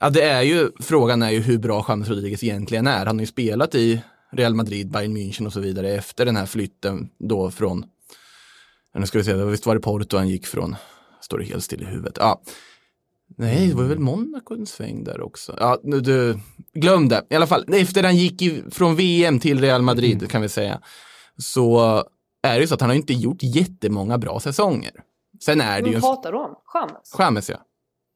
[0.00, 3.06] ja det är ju, frågan är ju hur bra James Rodriguez egentligen är.
[3.06, 6.46] Han har ju spelat i Real Madrid, Bayern München och så vidare efter den här
[6.46, 7.84] flytten då från,
[8.94, 10.76] nu ska vi se, visst var det Porto han gick från,
[11.20, 12.16] står det helt still i huvudet.
[12.20, 12.42] Ja.
[13.36, 15.56] Nej, det var väl Monaco en sväng där också.
[15.58, 16.38] Ja, nu, du,
[16.72, 17.26] glöm det.
[17.30, 20.80] I alla fall, efter han gick i, från VM till Real Madrid kan vi säga,
[21.38, 21.80] så
[22.42, 24.92] är det ju så att han har inte gjort jättemånga bra säsonger.
[25.44, 26.00] Sen är det ju Vem en...
[26.00, 26.54] pratar du om?
[26.64, 27.12] Chamez?
[27.12, 27.56] Chamez ja.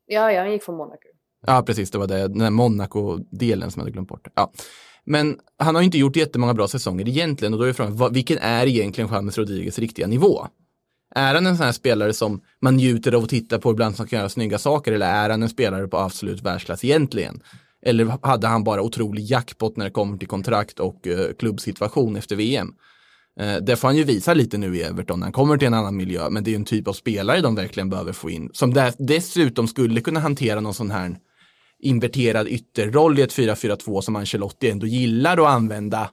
[0.06, 1.08] Ja, ja, han gick från Monaco.
[1.46, 4.28] Ja, precis, det var det, den här Monaco-delen som jag hade glömt bort.
[4.34, 4.52] Ja.
[5.04, 8.14] Men han har ju inte gjort jättemånga bra säsonger egentligen och då är frågan, vad,
[8.14, 10.46] vilken är egentligen James Rodriguez riktiga nivå?
[11.14, 14.06] Är han en sån här spelare som man njuter av att titta på ibland som
[14.06, 17.42] kan göra snygga saker eller är han en spelare på absolut världsklass egentligen?
[17.86, 22.36] Eller hade han bara otrolig jackpot när det kommer till kontrakt och eh, klubbsituation efter
[22.36, 22.74] VM?
[23.40, 25.74] Eh, det får han ju visa lite nu i Everton när han kommer till en
[25.74, 28.74] annan miljö, men det är en typ av spelare de verkligen behöver få in, som
[28.74, 31.16] där, dessutom skulle kunna hantera någon sån här
[31.82, 36.10] inverterad ytterroll i ett 4-4-2 som Ancelotti ändå gillar att använda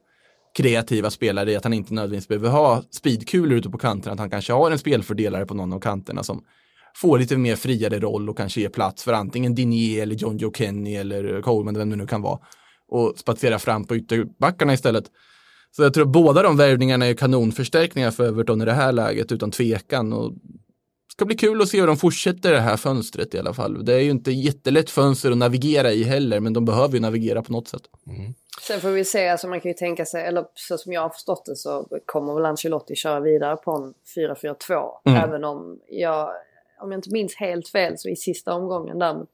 [0.53, 4.29] kreativa spelare i att han inte nödvändigtvis behöver ha speedkulor ute på kanterna, att han
[4.29, 6.43] kanske har en spelfördelare på någon av kanterna som
[6.95, 10.53] får lite mer friare roll och kanske ger plats för antingen Dinier eller John Joe
[10.53, 12.39] Kenny eller Coleman, vem det nu kan vara,
[12.87, 15.05] och spatsera fram på ytterbackarna istället.
[15.75, 19.31] Så jag tror att båda de värvningarna är kanonförstärkningar för Everton i det här läget
[19.31, 20.13] utan tvekan.
[20.13, 23.53] Och det ska bli kul att se hur de fortsätter det här fönstret i alla
[23.53, 23.85] fall.
[23.85, 27.41] Det är ju inte jättelätt fönster att navigera i heller, men de behöver ju navigera
[27.41, 27.81] på något sätt.
[28.07, 28.33] Mm.
[28.59, 31.09] Sen får vi se, alltså man kan ju tänka sig, eller så som jag har
[31.09, 34.91] förstått det så kommer väl Ancelotti köra vidare på en 4-4-2.
[35.05, 35.23] Mm.
[35.23, 36.31] Även om jag,
[36.79, 39.29] om jag inte minns helt fel så i sista omgången där mot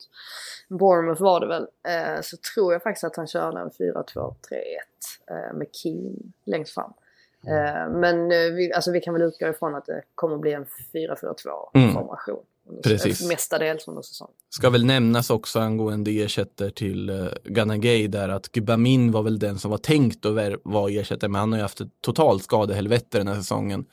[0.70, 4.34] Bournemouth var det väl, eh, så tror jag faktiskt att han körde en 4-2-3-1
[5.32, 6.16] eh, med Keane
[6.46, 6.94] längst fram.
[7.48, 10.66] Eh, men eh, vi, alltså vi kan väl utgå ifrån att det kommer bli en
[10.94, 11.36] 4-4-2
[11.74, 11.94] Mm.
[12.84, 13.28] Precis.
[13.28, 14.34] Mestadels under säsongen.
[14.50, 19.60] Ska väl nämnas också angående ersättare till uh, Ganagay där att Gubamin var väl den
[19.60, 23.28] som var tänkt att vara ersättare men han har ju haft ett totalt skadehelvete den
[23.28, 23.86] här säsongen.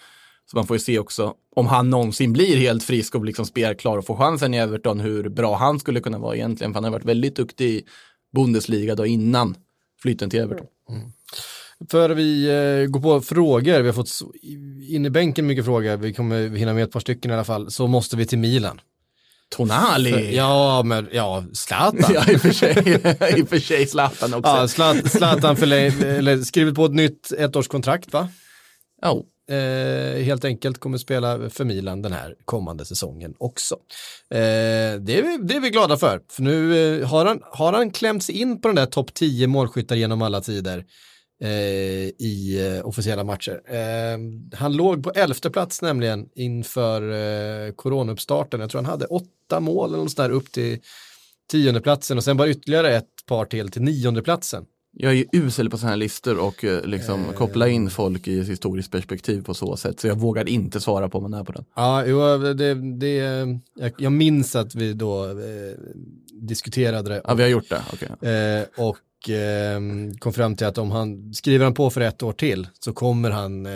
[0.50, 3.98] Så man får ju se också om han någonsin blir helt frisk och liksom spelklar
[3.98, 6.72] och får chansen i Everton hur bra han skulle kunna vara egentligen.
[6.72, 7.84] För han har varit väldigt duktig i
[8.34, 9.56] Bundesliga då innan
[10.02, 10.66] flytten till Everton.
[11.90, 14.10] För vi eh, går på frågor, vi har fått
[14.88, 17.70] in i bänken mycket frågor, vi kommer hinna med ett par stycken i alla fall,
[17.70, 18.80] så måste vi till Milan.
[19.56, 20.12] Tonali!
[20.12, 22.10] För, ja, men ja, Zlatan.
[22.14, 22.70] Ja, i och för sig,
[23.38, 24.50] i och för sig Zlatan också.
[24.50, 28.28] Ja, Zlat- Zlatan förläng- skrivit på ett nytt ettårskontrakt va?
[29.02, 29.22] Ja.
[29.50, 33.74] Eh, helt enkelt kommer spela för Milan den här kommande säsongen också.
[34.30, 34.38] Eh,
[35.00, 37.90] det, är vi, det är vi glada för, för nu eh, har, han, har han
[37.90, 40.84] klämt sig in på den där topp 10 målskyttar genom alla tider
[42.18, 43.60] i eh, officiella matcher.
[43.66, 44.18] Eh,
[44.58, 48.60] han låg på elfte plats nämligen inför eh, coronauppstarten.
[48.60, 50.78] Jag tror han hade åtta mål eller något där upp till
[51.50, 54.64] tionde platsen och sen bara ytterligare ett par till till nionde platsen.
[54.96, 58.38] Jag är ju usel på sådana här listor och eh, liksom koppla in folk i
[58.38, 60.00] ett historiskt perspektiv på så sätt.
[60.00, 61.64] Så jag vågar inte svara på om man är på den.
[61.76, 63.14] Ja, jo, det, det,
[63.74, 65.74] jag, jag minns att vi då eh,
[66.32, 67.20] diskuterade det.
[67.24, 67.82] Ja, vi har gjort det.
[67.92, 68.30] Okej.
[68.32, 68.96] Eh, och
[69.30, 69.80] eh,
[70.18, 73.30] kom fram till att om han skriver han på för ett år till så kommer
[73.30, 73.72] han eh,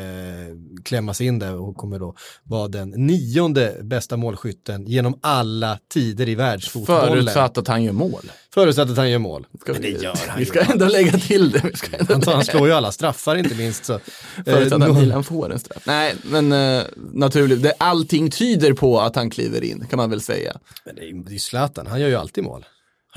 [0.84, 6.34] klämmas in där och kommer då vara den nionde bästa målskytten genom alla tider i
[6.34, 7.08] världsfotbollen.
[7.08, 8.30] Förutsatt att han gör mål.
[8.54, 9.46] Förutsatt att han gör mål.
[9.60, 11.60] Ska Men det vi, gör han vi ska ändå lägga till det.
[11.64, 13.84] Vi ska ändå Han, tar- han slår ju alla straffar inte minst.
[13.84, 13.98] Så.
[14.44, 15.82] Förutsatt Eh, att nå- Milan får en straff.
[15.86, 16.82] Nej, men eh,
[17.12, 17.62] naturligt.
[17.62, 20.56] Det, allting tyder på att han kliver in, kan man väl säga.
[20.86, 22.64] Men det är ju det är ju Zlatan, han gör ju alltid mål.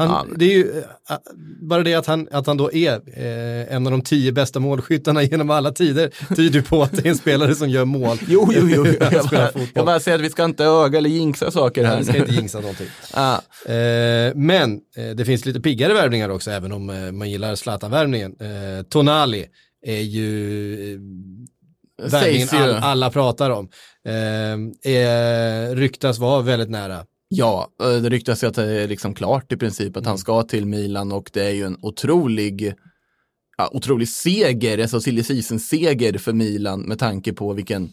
[0.08, 0.36] Han, Ja.
[0.38, 0.80] Det är ju
[1.10, 1.18] eh,
[1.62, 5.24] bara det att han, att han då är eh, en av de tio bästa målskyttarna
[5.24, 8.18] genom alla tider tyder på att det är en spelare som gör mål.
[8.28, 8.86] Jo, jo, jo.
[8.99, 11.97] han Jag bara, jag bara säger att vi ska inte öga eller jinxa saker här.
[11.97, 12.88] Vi ska inte jinxa någonting.
[13.14, 17.56] Ah, Eh, men eh, det finns lite piggare värvningar också, även om eh, man gillar
[17.56, 18.36] Zlatan-värvningen.
[18.39, 19.45] Eh, Tonali
[19.86, 20.99] är ju
[22.02, 23.70] värvningen all, alla pratar om.
[24.84, 27.06] Eh, ryktas vara väldigt nära.
[27.34, 30.43] Ja, eh, det ryktas ju att det är liksom klart i princip att han ska
[30.43, 32.73] till Milan och det är ju en otrolig,
[33.57, 37.89] ja, otrolig seger, alltså silly season seger för Milan med tanke på vilken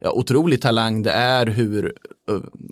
[0.00, 1.94] ja, otrolig talang det är, hur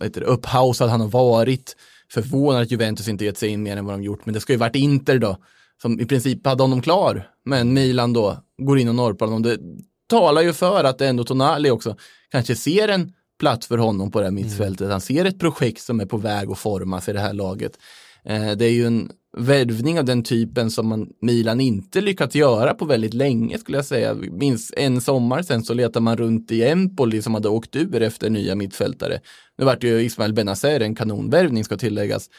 [0.02, 1.76] heter det, upphausad han har varit.
[2.10, 4.52] Förvånad att Juventus inte gett sig in mer än vad de gjort, men det ska
[4.52, 5.36] ju varit Inter då,
[5.82, 7.28] som i princip hade honom klar.
[7.44, 9.42] Men Milan då går in och norpar honom.
[9.42, 9.58] Det
[10.06, 11.96] talar ju för att ändå Tonali också
[12.30, 14.90] kanske ser en plats för honom på det här mittfältet.
[14.90, 17.78] Han ser ett projekt som är på väg att formas i det här laget.
[18.24, 22.74] Eh, det är ju en värvning av den typen som man, Milan inte lyckats göra
[22.74, 24.14] på väldigt länge skulle jag säga.
[24.14, 28.30] Minns en sommar sen så letar man runt i Empoli som hade åkt ur efter
[28.30, 29.20] nya mittfältare.
[29.58, 32.30] Nu vart ju Ismael Benazer en kanonvärvning ska tilläggas.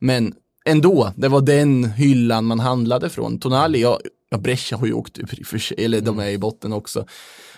[0.00, 0.34] Men
[0.64, 3.40] ändå, det var den hyllan man handlade från.
[3.40, 3.98] Tonali, ja,
[4.32, 7.06] ja Brescia har ju åkt ur i för sig, eller de är i botten också.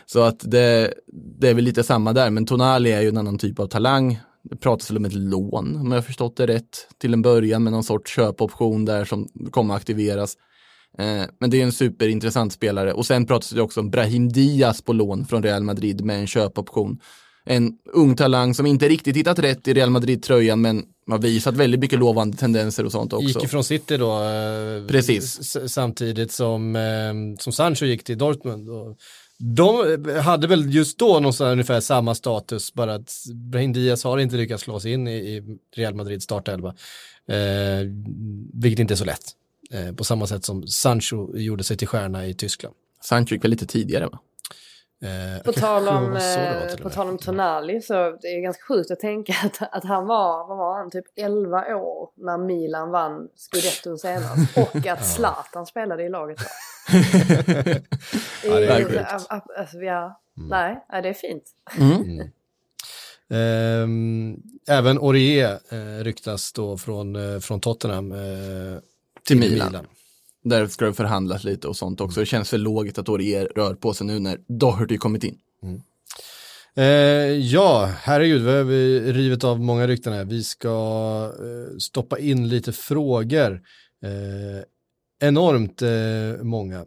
[0.06, 0.94] Så att det,
[1.40, 4.20] det är väl lite samma där, men Tonali är ju en annan typ av talang.
[4.42, 7.62] Det pratas väl om ett lån, om jag har förstått det rätt, till en början
[7.62, 10.36] med någon sorts köpoption där som kommer aktiveras.
[10.98, 14.82] Eh, men det är en superintressant spelare och sen pratas det också om Brahim Diaz
[14.82, 16.98] på lån från Real Madrid med en köpoption.
[17.44, 21.80] En ung talang som inte riktigt hittat rätt i Real Madrid-tröjan men har visat väldigt
[21.80, 23.28] mycket lovande tendenser och sånt också.
[23.28, 25.56] Gick ifrån City då, eh, Precis.
[25.66, 28.70] samtidigt som, eh, som Sancho gick till Dortmund.
[28.70, 28.96] Och
[29.38, 34.36] de hade väl just då någonstans ungefär samma status, bara att Brahim Diaz har inte
[34.36, 36.68] lyckats slå sig in i, Real Madrids startelva.
[37.28, 37.88] Eh,
[38.52, 39.24] vilket inte är så lätt.
[39.70, 42.74] Eh, på samma sätt som Sancho gjorde sig till stjärna i Tyskland.
[43.04, 44.18] Sancho gick väl lite tidigare va?
[45.02, 48.90] Eh, På tal om, eh, till på tal om Tonali så det är ganska sjukt
[48.90, 53.28] att tänka att, att han var, vad var han, typ 11 år när Milan vann
[53.36, 56.44] scudetton senast och att Zlatan spelade i laget då.
[58.44, 59.00] Ja, det är ju- sjukt.
[59.28, 61.44] Alltså, ja, nej, ja, det är fint.
[63.30, 64.36] Ehm,
[64.68, 68.18] även Aurier eh, ryktas då från, eh, från Tottenham eh,
[69.26, 69.86] Till Milan.
[70.44, 72.20] Där ska det förhandlas lite och sånt också.
[72.20, 75.38] Det känns väl logiskt att Aurier rör på sig nu när Doherty kommit in.
[76.76, 76.84] Eh,
[77.38, 80.24] ja, herregud, vi har vi rivit av många rykten här.
[80.24, 83.60] Vi ska eh, stoppa in lite frågor.
[84.04, 84.64] Eh,
[85.28, 86.84] enormt eh, många.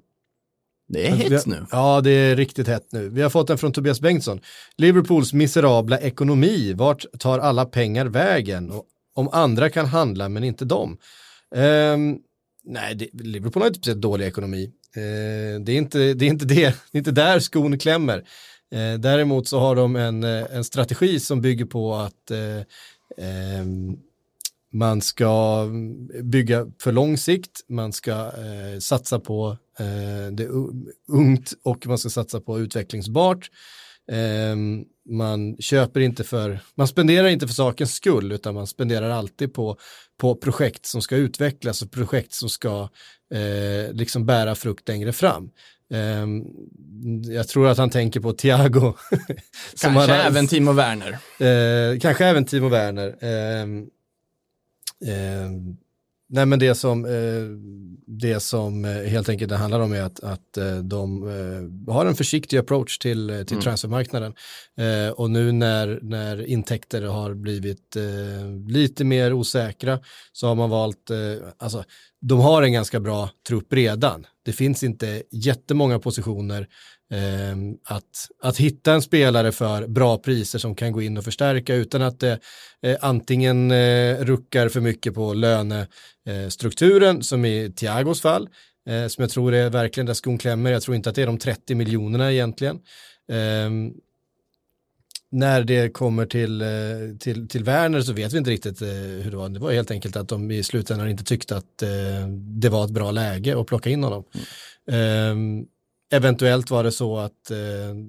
[0.88, 1.66] Det är Alltså, hett nu.
[1.72, 3.10] Ja, det är riktigt hett nu.
[3.10, 4.40] Vi har fått en från Tobias Bengtsson.
[4.78, 8.72] Liverpools miserabla ekonomi, vart tar alla pengar vägen?
[8.72, 8.86] Och
[9.16, 10.98] om andra kan handla men inte de.
[11.56, 12.20] Ehm,
[12.68, 14.72] nej, det, Liverpool har inte speciellt dålig ekonomi.
[14.96, 18.18] Eh, det, är inte, det, är inte det, det är inte där skon klämmer.
[18.72, 22.62] Eh, däremot så har de en, eh, en strategi som bygger på att eh,
[23.28, 23.98] ehm,
[24.74, 25.66] man ska
[26.24, 30.48] bygga för lång sikt, man ska eh, satsa på eh, det
[31.08, 33.50] ungt och man ska satsa på utvecklingsbart.
[34.12, 34.56] Eh,
[35.10, 39.78] man köper inte för, man spenderar inte för sakens skull utan man spenderar alltid på,
[40.22, 42.90] på projekt som ska utvecklas och projekt som ska
[43.34, 45.50] eh, liksom bära frukt längre fram.
[45.94, 46.28] Eh,
[47.36, 48.94] jag tror att han tänker på Thiago.
[49.76, 51.12] som Kanske han- även Timo Werner.
[51.94, 53.16] Eh, kanske även Timo Werner.
[56.30, 57.44] Nej men det som, eh,
[58.08, 61.22] det som eh, helt enkelt det handlar om är att, att eh, de
[61.88, 64.34] har en försiktig approach till, till transfermarknaden.
[64.78, 67.98] Eh, och nu när, när intäkter har blivit
[68.68, 70.00] lite mer osäkra
[70.32, 71.12] så har man valt,
[71.58, 71.84] alltså
[72.22, 74.26] de har en ganska bra trupp redan.
[74.46, 76.68] Det finns inte jättemånga positioner
[77.86, 82.02] att, att hitta en spelare för bra priser som kan gå in och förstärka utan
[82.02, 82.40] att det
[82.82, 88.50] eh, antingen eh, ruckar för mycket på lönestrukturen som i Thiagos fall,
[88.90, 90.72] eh, som jag tror är verkligen där skon klämmer.
[90.72, 92.80] Jag tror inte att det är de 30 miljonerna egentligen.
[93.32, 93.94] Ehm,
[95.32, 96.68] när det kommer till, eh,
[97.20, 99.50] till, till Werner så vet vi inte riktigt eh, hur det var.
[99.50, 102.92] Det var helt enkelt att de i slutändan inte tyckte att eh, det var ett
[102.92, 104.24] bra läge att plocka in honom.
[104.92, 105.66] Ehm,
[106.12, 107.58] eventuellt var det så att eh,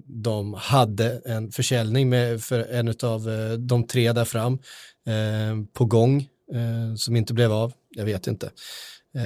[0.07, 4.53] de hade en försäljning med, för en av eh, de tre där fram
[5.07, 6.16] eh, på gång
[6.55, 7.72] eh, som inte blev av.
[7.90, 8.46] Jag vet inte.
[9.14, 9.22] Eh,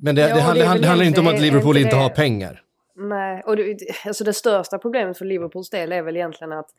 [0.00, 2.62] men det, Ja, det, väl det handlar inte om att Liverpool inte inte har pengar.
[3.00, 3.76] Nej, och det,
[4.06, 6.70] alltså det största problemet för Liverpools del är väl egentligen att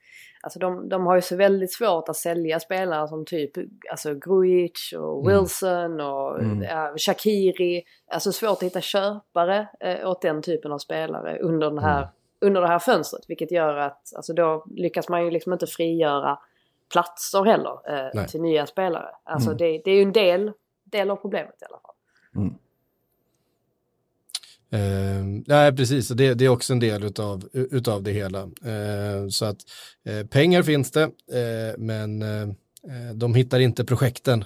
[0.41, 3.51] alltså de, de har ju så väldigt svårt att sälja spelare som typ
[3.91, 7.83] alltså Grujic och Wilson och ja, Shakiri.
[8.11, 12.09] Alltså svårt att hitta köpare eh, åt den typen av spelare under, den här,
[12.41, 13.25] under det här fönstret.
[13.27, 16.39] Vilket gör att alltså då lyckas man ju liksom inte frigöra
[16.91, 17.79] platser heller
[18.13, 18.27] Nej.
[18.27, 19.09] till nya spelare.
[19.23, 20.51] Alltså det, det är ju en del,
[20.83, 21.95] del av problemet i alla fall.
[24.71, 26.07] Eh, nej, precis.
[26.07, 28.39] Det, det är också en del utav, utav det hela.
[28.41, 29.57] Eh, så att
[30.05, 34.43] eh, pengar finns det, eh, men eh, eh, de hittar inte projekten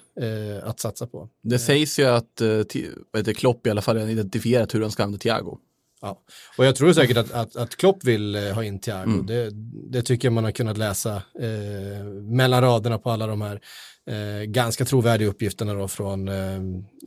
[0.64, 1.30] att satsa på.
[1.44, 5.20] Det sägs ju att eh, Klopp i alla fall har identifierat hur de ska använda
[5.20, 5.58] Thiago.
[6.04, 6.22] Ja.
[6.58, 9.04] Och jag tror säkert att, att, att Klopp vill eh, ha in Thiago.
[9.12, 9.26] Mm.
[9.26, 9.50] Det,
[9.92, 13.62] det tycker jag man har kunnat läsa eh, mellan raderna på alla de här
[14.10, 16.60] eh, ganska trovärdiga uppgifterna då från eh,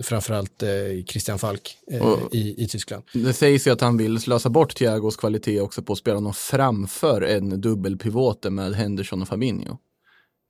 [0.05, 0.68] framförallt eh,
[1.07, 3.03] Christian Falk eh, Och- i, i Tyskland.
[3.12, 6.34] Det sägs ju att han vill slösa bort Thiagos kvalitet också på att spela honom
[6.34, 9.76] framför en dubbelpivote med Henderson och Fabinho.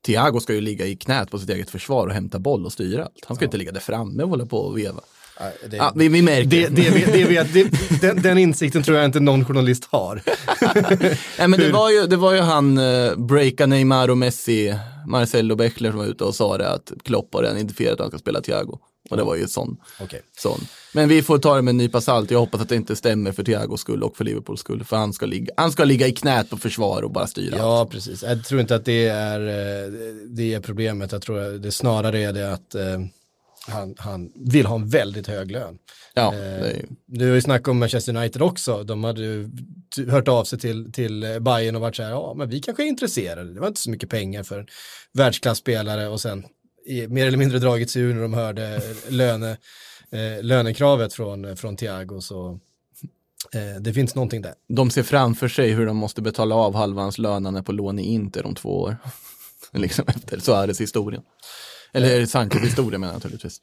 [0.07, 3.05] Thiago ska ju ligga i knät på sitt eget försvar och hämta boll och styra
[3.05, 3.25] allt.
[3.27, 5.01] Han ska inte ligga där framme och hålla på och veva.
[5.71, 6.49] Det, Ja, vi, vi märker.
[6.51, 10.23] det, det, det, det, den, den insikten tror jag inte någon journalist har.
[11.39, 14.75] Nej, men det, var ju, det var ju han, eh, breaka Neymar och Messi,
[15.07, 18.11] Marcelo Beckler som var ute och sa det att Klopp har redan identifierat att han
[18.11, 18.79] ska spela Thiago.
[19.11, 19.77] Och det var ju sån.
[20.01, 20.23] Okej.
[20.39, 20.61] sån.
[20.93, 22.31] Men vi får ta det med en nypa salt.
[22.31, 24.85] Jag hoppas att det inte stämmer för Thiagos skull och för Liverpools skull.
[24.85, 27.57] För han ska ligga, han ska ligga i knät på försvar och bara styra.
[27.59, 28.23] Ja, precis.
[28.23, 29.93] Jag tror inte att det är, eh,
[30.27, 31.13] det är problemet.
[31.13, 32.83] Jag tror att det snarare är det att eh,
[33.67, 35.79] han, han vill ha en väldigt hög lön.
[36.15, 38.85] Ja, Eh, Du har ju snackat om Manchester United också.
[38.85, 39.51] De hade ju
[40.09, 42.83] hört av sig till, till eh, Bayern och varit så här, ja men vi kanske
[42.85, 43.55] är intresserade.
[43.55, 44.67] Det var inte så mycket pengar för en
[45.13, 46.45] världsklasspelare och sen
[46.87, 49.51] i, mer eller mindre dragit sig ur när de hörde löne,
[50.11, 52.21] eh, lönekravet från, från Thiago.
[52.21, 52.61] Så
[53.55, 54.55] eh, det finns någonting där.
[54.69, 58.03] de ser framför sig hur de måste betala av halva hans lön på lån i
[58.03, 58.97] Inter om två år.
[59.73, 61.23] liksom efter Suarez historien.
[61.93, 63.61] Eller Sanchez historia menar jag naturligtvis.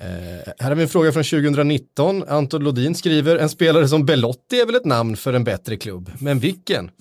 [0.00, 2.24] Eh, här har vi en fråga från 2019.
[2.28, 6.10] Anton Lodin skriver, en spelare som Belotti är väl ett namn för en bättre klubb,
[6.18, 6.90] men vilken?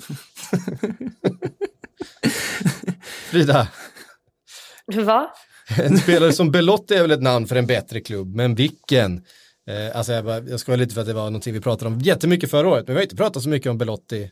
[3.29, 3.67] Frida,
[4.95, 5.33] Va?
[5.77, 9.21] en spelare som Belotti är väl ett namn för en bättre klubb, men vilken?
[9.69, 11.99] Eh, alltså jag, bara, jag ska lite för att det var någonting vi pratade om
[11.99, 14.31] jättemycket förra året, men vi har inte pratat så mycket om Belotti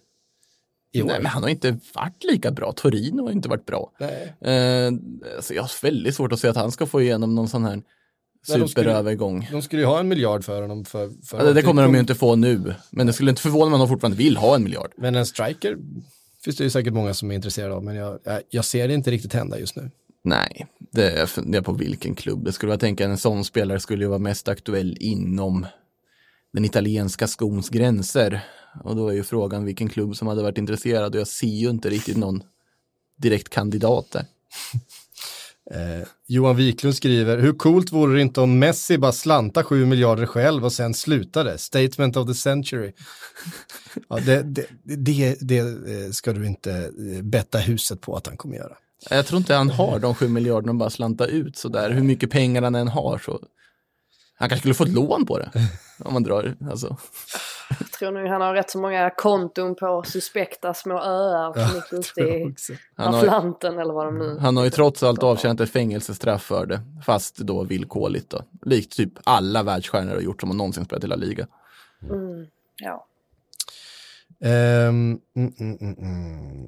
[1.02, 1.08] år.
[1.08, 2.72] Nej, men han har inte varit lika bra.
[2.72, 3.92] Torino har inte varit bra.
[4.00, 4.34] Nej.
[4.42, 4.94] Eh,
[5.36, 7.76] alltså jag har väldigt svårt att se att han ska få igenom någon sån här
[7.76, 7.84] Nej,
[8.60, 9.48] de skulle- superövergång.
[9.52, 10.86] De skulle ju ha en miljard för honom.
[10.86, 12.74] För, för Ja, det, kommer de ju inte få nu.
[12.92, 14.92] Men det skulle inte förvåna mig om de fortfarande vill ha en miljard.
[14.98, 15.78] Men en striker
[16.44, 18.94] finns det ju säkert många som är intresserade av, men jag, jag, jag ser det
[18.94, 19.92] inte riktigt hända just nu.
[20.24, 22.46] Nej, det är jag funderar på vilken klubb.
[22.46, 25.66] Det skulle jag tänka en sån spelare skulle ju vara mest aktuell inom
[26.54, 28.42] den italienska skons gränser.
[28.84, 31.70] Och då är ju frågan vilken klubb som hade varit intresserad och jag ser ju
[31.70, 32.44] inte riktigt någon
[33.18, 34.26] direkt kandidat där.
[35.72, 40.26] Eh, Johan Wiklund skriver, hur coolt vore det inte om Messi bara slanta 7 miljarder
[40.26, 41.58] själv och sen slutade?
[41.58, 42.92] Statement of the century.
[44.10, 48.38] ja, det, det, det, det eh, ska du inte eh, betta huset på att han
[48.38, 48.78] kommer göra.
[49.10, 51.92] Jag tror inte han har de sju miljarderna och bara slanta ut sådär.
[51.92, 53.40] Hur mycket pengar han än har så.
[54.38, 55.52] Han kanske skulle få ett lån på det.
[56.00, 56.98] Om man drar, alltså.
[57.70, 62.22] Jag tror nog han har rätt så många konton på suspekta små öar mitt ute
[62.22, 62.56] i
[62.96, 64.38] Han har, Atlanten eller vad de nu...
[64.40, 66.82] han har ju trots allt avtjänat ett fängelsestraff för det.
[67.06, 68.42] Fast då villkorligt då.
[68.66, 71.48] Likt typ alla världsstjärnor har gjort som har någonsin spelat i La Liga.
[72.12, 72.48] Mm,
[72.82, 73.08] ja.
[74.46, 76.66] Ehm, mm, mm, mm, mm.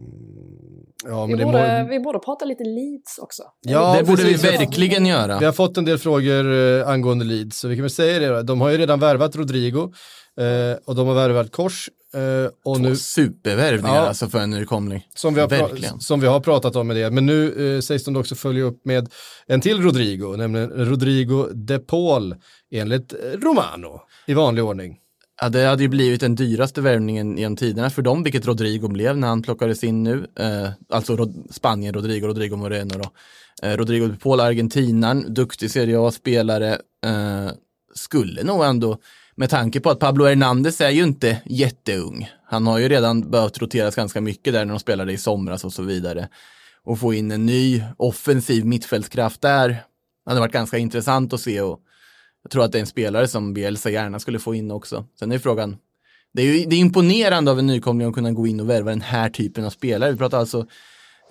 [1.06, 1.90] Ja, Vi, borde, må...
[1.90, 3.44] vi borde prata lite Leeds också.
[3.62, 5.40] Ja, det borde vi verkligen göra.
[5.40, 8.28] Vi har fått en del frågor eh, angående Leeds, så vi kan väl säga det
[8.28, 8.42] då.
[8.42, 9.92] De har ju redan värvat Rodrigo
[10.40, 11.90] eh, och de har värvat Kors.
[12.14, 14.08] Eh, och nu, Supervärvningar Ja.
[14.08, 15.08] alltså för en nykomling.
[15.16, 16.00] som, vi har pra- Verkligen.
[16.00, 18.86] som vi har pratat om med det, men nu eh, sägs de också följa upp
[18.86, 19.10] med
[19.48, 22.36] en till Rodrigo, nämligen Rodrigo de Paul,
[22.72, 24.98] enligt eh, Romano, i vanlig ordning.
[25.42, 29.18] Ja, det hade ju blivit den dyraste värvningen genom tiderna för dem, vilket Rodrigo blev
[29.18, 30.28] när han plockades in nu.
[30.40, 33.12] Eh, alltså Rod- Spanien, Rodrigo, Rodrigo Moreno då.
[33.68, 36.74] Eh, Rodrigo de Paul, argentinaren, duktig Serie A-spelare.
[37.06, 37.52] Eh,
[37.96, 38.98] skulle nog ändå,
[39.36, 42.30] med tanke på att Pablo Hernandez är ju inte jätteung.
[42.46, 45.74] Han har ju redan behövt roteras ganska mycket där när de spelade i somras och
[45.74, 46.30] så vidare.
[46.84, 49.84] Och få in en ny offensiv mittfältskraft där
[50.26, 51.80] hade varit ganska intressant att se och
[52.48, 55.06] jag tror att det är en spelare som Bielsa gärna skulle få in också.
[55.20, 55.78] Sen är frågan,
[56.34, 58.90] det är ju det är imponerande av en nykomling att kunna gå in och värva
[58.90, 60.12] den här typen av spelare.
[60.12, 60.66] Vi pratar alltså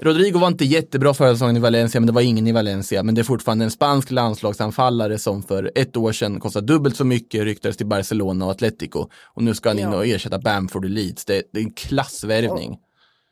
[0.01, 3.03] Rodrigo var inte jättebra förra säsongen i Valencia, men det var ingen i Valencia.
[3.03, 7.05] Men det är fortfarande en spansk landslagsanfallare som för ett år sedan kostade dubbelt så
[7.05, 9.09] mycket, ryktades till Barcelona och Atletico.
[9.35, 11.25] Och nu ska han in och ersätta Bamford i Leeds.
[11.25, 12.79] Det är en klassvärvning.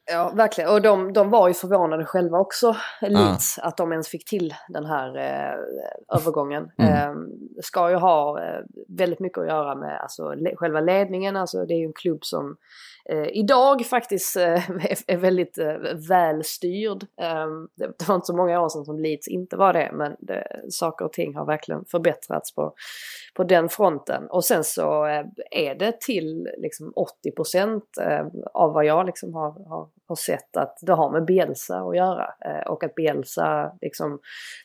[0.07, 0.71] Ja, verkligen.
[0.71, 4.85] Och de, de var ju förvånade själva också, Leeds, att de ens fick till den
[4.87, 6.71] här eh, övergången.
[6.79, 6.93] Mm.
[6.93, 7.15] Eh,
[7.63, 11.37] ska ju ha eh, väldigt mycket att göra med alltså, le- själva ledningen.
[11.37, 12.57] Alltså, det är ju en klubb som
[13.09, 15.75] eh, idag faktiskt eh, är, är väldigt eh,
[16.09, 17.03] välstyrd.
[17.21, 17.47] Eh,
[17.77, 20.47] det, det var inte så många år sedan som Leeds inte var det, men det,
[20.69, 22.75] saker och ting har verkligen förbättrats på,
[23.35, 24.27] på den fronten.
[24.31, 27.85] Och sen så eh, är det till liksom 80 procent
[28.55, 32.35] av vad jag liksom har, har, har sett att det har med Bielsa att göra.
[32.45, 34.19] Eh, och att Bielsa liksom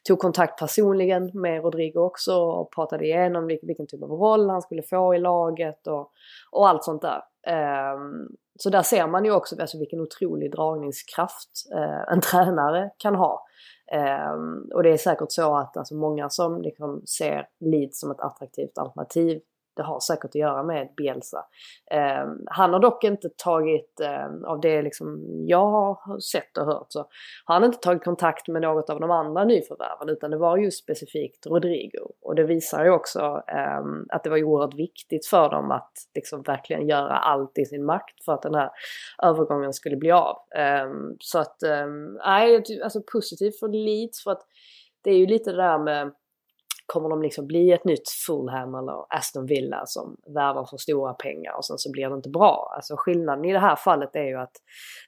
[0.07, 4.61] tog kontakt personligen med Rodrigo också och pratade igenom vilken, vilken typ av roll han
[4.61, 6.11] skulle få i laget och,
[6.51, 7.21] och allt sånt där.
[7.47, 8.27] Ehm,
[8.59, 13.45] så där ser man ju också alltså, vilken otrolig dragningskraft eh, en tränare kan ha.
[13.91, 18.19] Ehm, och det är säkert så att alltså, många som liksom, ser Leeds som ett
[18.21, 19.41] attraktivt alternativ
[19.75, 21.45] det har säkert att göra med Bielsa.
[21.91, 26.87] Eh, han har dock inte tagit, eh, av det liksom jag har sett och hört,
[26.89, 26.99] så
[27.45, 30.83] har han inte tagit kontakt med något av de andra nyförvärven utan det var just
[30.83, 32.11] specifikt Rodrigo.
[32.21, 36.41] Och det visar ju också eh, att det var oerhört viktigt för dem att liksom
[36.41, 38.69] verkligen göra allt i sin makt för att den här
[39.23, 40.37] övergången skulle bli av.
[40.55, 44.41] Ehm, så att, ehm, nej, alltså positivt för Leeds för att
[45.03, 46.11] det är ju lite det där med
[46.93, 51.57] Kommer de liksom bli ett nytt Fulham eller Aston Villa som värvar för stora pengar
[51.57, 52.73] och sen så blir det inte bra?
[52.75, 54.55] Alltså skillnaden i det här fallet är ju att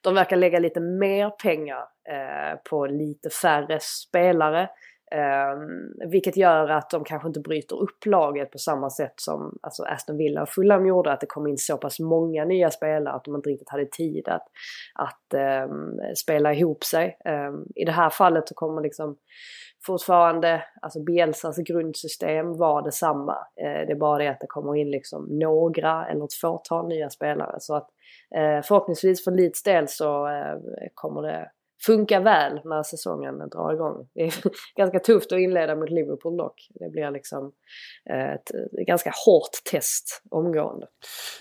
[0.02, 1.80] de verkar lägga lite mer pengar
[2.10, 4.70] eh, på lite färre spelare.
[5.12, 9.84] Eh, vilket gör att de kanske inte bryter upp laget på samma sätt som alltså
[9.84, 11.12] Aston Villa och Fulham gjorde.
[11.12, 14.28] Att det kom in så pass många nya spelare att de inte riktigt hade tid
[14.28, 14.48] att,
[14.94, 15.68] att eh,
[16.16, 17.18] spela ihop sig.
[17.26, 19.18] Eh, I det här fallet så kommer liksom
[19.86, 23.38] fortfarande, alltså Bielsas grundsystem var detsamma.
[23.62, 27.10] Eh, det är bara det att det kommer in liksom några eller ett fåtal nya
[27.10, 27.56] spelare.
[27.60, 27.90] Så att
[28.36, 30.56] eh, förhoppningsvis för Leeds del så eh,
[30.94, 31.52] kommer det
[31.86, 34.08] funka väl när säsongen drar igång.
[34.14, 34.34] Det är
[34.78, 36.68] ganska tufft att inleda mot Liverpool dock.
[36.80, 37.52] Det blir liksom
[38.10, 38.52] eh, ett,
[38.88, 40.88] ganska hårt test omgående.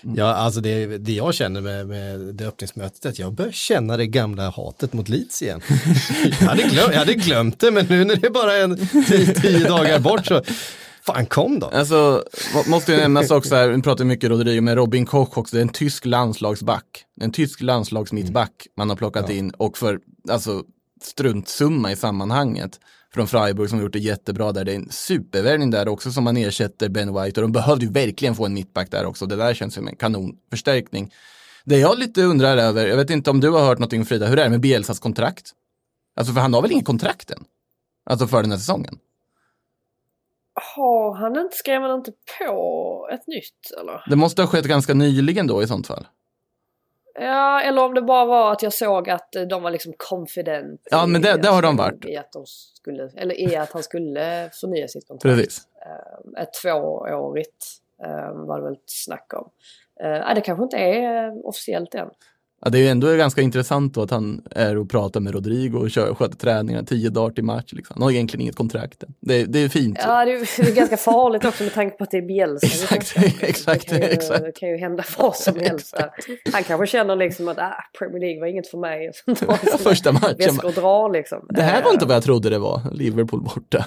[0.01, 3.97] Ja, alltså det, det jag känner med, med det öppningsmötet är att jag börjar känna
[3.97, 5.61] det gamla hatet mot Leeds igen.
[6.39, 9.33] jag, hade glömt, jag hade glömt det, men nu när det är bara en tio,
[9.33, 10.41] tio dagar bort så,
[11.05, 11.67] fan kom då.
[11.67, 12.23] Alltså,
[12.53, 15.59] må- måste ju nämnas också här, vi pratar mycket Rodrigo, men Robin Koch också, det
[15.59, 17.05] är en tysk landslagsback.
[17.21, 19.99] En tysk landslagsmittback man har plockat in och för,
[20.29, 20.63] alltså,
[21.01, 22.79] struntsumma i sammanhanget
[23.13, 24.65] från Freiburg som gjort det jättebra där.
[24.65, 27.91] Det är en supervärvning där också som man ersätter Ben White och de behövde ju
[27.91, 29.25] verkligen få en mittback där också.
[29.25, 31.13] Det där känns som en kanonförstärkning.
[31.65, 34.39] Det jag lite undrar över, jag vet inte om du har hört någonting Frida, hur
[34.39, 35.51] är det med Bielsas kontrakt?
[36.15, 37.43] Alltså för han har väl inget kontrakt än?
[38.05, 38.99] Alltså för den här säsongen?
[40.75, 44.03] Har han inte, skrev han inte på ett nytt eller?
[44.09, 46.07] Det måste ha skett ganska nyligen då i sånt fall.
[47.25, 50.81] Ja, eller om det bara var att jag såg att eh, de var liksom confident.
[50.91, 52.05] Ja, men det- det har de varit.
[52.05, 55.35] I att, de skulle, eller i att han skulle förnya sitt kontrakt.
[55.35, 55.61] Precis.
[55.85, 57.65] Eh, Ett tvåårigt
[58.05, 59.49] eh, var det väl ett snack om.
[60.35, 62.09] Det kanske inte är officiellt än.
[62.61, 65.77] Ja, det är ju ändå ganska intressant då att han är och pratar med Rodrigo
[65.77, 67.73] och kör, sköter träningar tio dagar till match.
[67.73, 67.93] Liksom.
[67.93, 69.03] Han har egentligen inget kontrakt.
[69.19, 69.99] Det, det är fint.
[70.01, 72.95] Ja, det är, det är ganska farligt också med tanke på att det är Bielsa.
[72.95, 74.43] Exakt, exakt, det kan ju, exakt.
[74.45, 75.97] Det kan ju hända vad som helst.
[76.53, 79.11] Han kanske känner liksom att ah, Premier League var inget för mig.
[79.79, 80.35] Första matchen.
[80.37, 81.45] Väskor drar liksom.
[81.49, 83.85] Det här var Eh, inte vad jag trodde det var, Liverpool borta.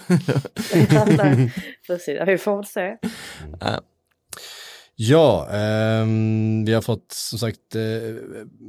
[1.86, 2.96] Precis, vi får väl se.
[3.60, 3.80] Ja,
[5.50, 7.82] ehm, vi har fått som sagt eh,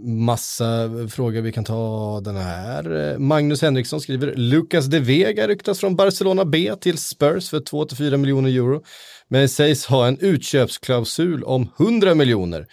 [0.07, 1.41] massa frågor.
[1.41, 3.17] Vi kan ta den här.
[3.17, 8.49] Magnus Henriksson skriver, Lucas de Vega ryktas från Barcelona B till Spurs för 2-4 miljoner
[8.49, 8.83] euro,
[9.27, 12.67] men sägs ha en utköpsklausul om 100 miljoner.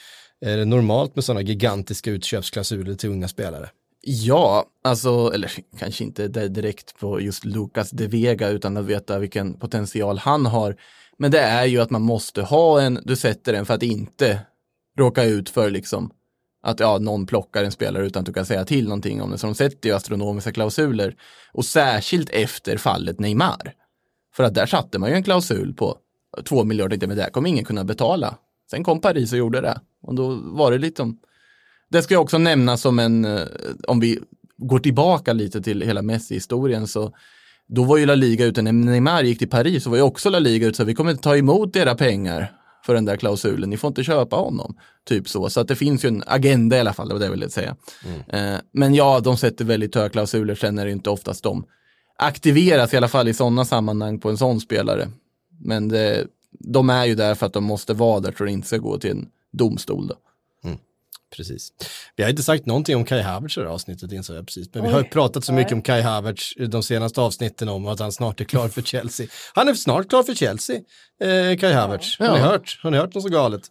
[0.44, 3.68] Är det normalt med sådana gigantiska utköpsklausuler till unga spelare?
[4.04, 9.58] Ja, alltså, eller kanske inte direkt på just Lucas de Vega utan att veta vilken
[9.58, 10.76] potential han har.
[11.22, 14.40] Men det är ju att man måste ha en, du sätter den för att inte
[14.98, 16.10] råka ut för liksom
[16.62, 19.38] att ja, någon plockar en spelare utan att du kan säga till någonting om det.
[19.38, 21.16] Så de sätter ju astronomiska klausuler.
[21.52, 23.74] Och särskilt efter fallet Neymar.
[24.34, 25.98] För att där satte man ju en klausul på
[26.44, 28.38] två miljarder, men det här kommer ingen kunna betala.
[28.70, 29.80] Sen kom Paris och gjorde det.
[30.02, 31.18] Och då var det lite om
[31.88, 33.46] det ska jag också nämna som en, eh,
[33.88, 34.18] om vi
[34.56, 37.14] går tillbaka lite till hela Messi-historien så
[37.74, 40.30] då var ju La Liga ute, när Neymar gick till Paris så var ju också
[40.30, 42.52] La Liga ute så vi kommer inte ta emot era pengar.
[42.86, 44.76] för den där klausulen, ni får inte köpa honom.
[45.08, 47.26] Typ så, så att det finns ju en agenda i alla fall, det var det
[47.26, 47.76] jag ville säga.
[48.28, 51.64] Eh, men ja, de sätter väldigt höga klausuler, sen är det inte oftast de
[52.18, 55.08] aktiveras i alla fall i sådana sammanhang på en sån spelare.
[55.64, 58.66] Men det, de är ju där för att de måste vara där för att inte
[58.66, 60.06] ska gå till en domstol.
[60.06, 60.14] Då.
[61.36, 61.68] Precis.
[62.16, 64.74] Vi har inte sagt någonting om Kai Havertz i det här avsnittet insåg jag precis.
[64.74, 68.00] Men vi har ju pratat så mycket om Kai Havertz de senaste avsnitten om att
[68.00, 69.26] han snart är klar för Chelsea.
[69.54, 70.76] Han är snart klar för Chelsea,
[71.22, 72.18] eh, Kai Havertz.
[72.18, 72.78] Har ni hört?
[72.82, 73.62] Har ni hört något så galet?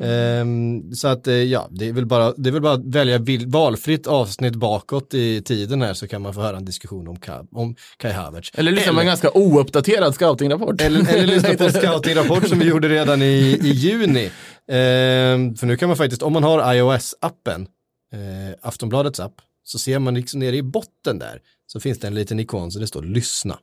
[0.00, 3.20] Ehm, så att eh, ja, det är väl bara, det är väl bara att välja
[3.46, 7.46] valfritt avsnitt bakåt i tiden här så kan man få höra en diskussion om, Ka-
[7.52, 8.50] om Kai Havertz.
[8.54, 10.80] Eller liksom en ganska ouppdaterad scoutingrapport.
[10.80, 14.30] Eller, eller lyssna på en scoutingrapport som vi gjorde redan i, i juni.
[14.68, 17.66] Ehm, för nu kan man faktiskt, om man har iOS-appen,
[18.12, 22.14] eh, Aftonbladets app, så ser man liksom nere i botten där, så finns det en
[22.14, 23.58] liten ikon så det står lyssna.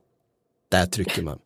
[0.70, 1.38] Där trycker man.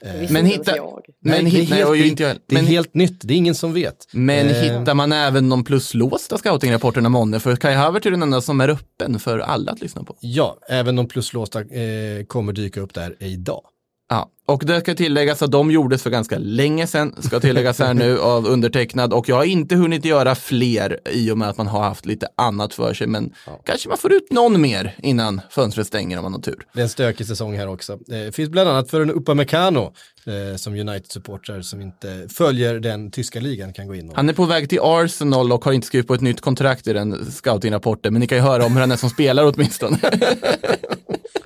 [0.00, 1.02] Det visste Men hitta- jag.
[1.20, 2.14] Men, det är hit, nej, helt, ju det-
[2.46, 3.96] det är men, helt nytt, det är ingen som vet.
[4.12, 7.40] men Eh, hittar man även de pluslåsta scoutingrapporterna månne?
[7.40, 10.16] För Kai Havertz är den enda som är öppen för alla att lyssna på.
[10.20, 13.60] Ja, även de pluslåsta eh, kommer dyka upp där idag.
[14.08, 17.94] Ja, och det ska tilläggas att de gjordes för ganska länge sedan, ska tilläggas här
[17.94, 21.66] nu av undertecknad och jag har inte hunnit göra fler i och med att man
[21.66, 23.32] har haft lite annat för sig, men
[23.64, 26.66] kanske man får ut någon mer innan fönstret stänger om man har tur.
[26.72, 27.98] Det är en stökig säsong här också.
[28.06, 29.92] Det finns bland annat för en Upamecano
[30.26, 34.32] eh, som United-supportrar som inte följer den tyska ligan kan gå in och Han är
[34.32, 38.12] på väg till Arsenal och har inte skrivit på ett nytt kontrakt i den scoutingrapporten,
[38.12, 39.98] men ni kan ju höra om hur han är som spelare åtminstone.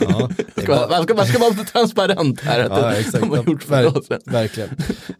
[0.00, 0.30] Ja,
[0.66, 3.20] bara- Man ska, man ska vara transparent här, att Ja, exakt.
[3.20, 4.30] de har gjort Ver-.
[4.30, 4.68] Verkligen.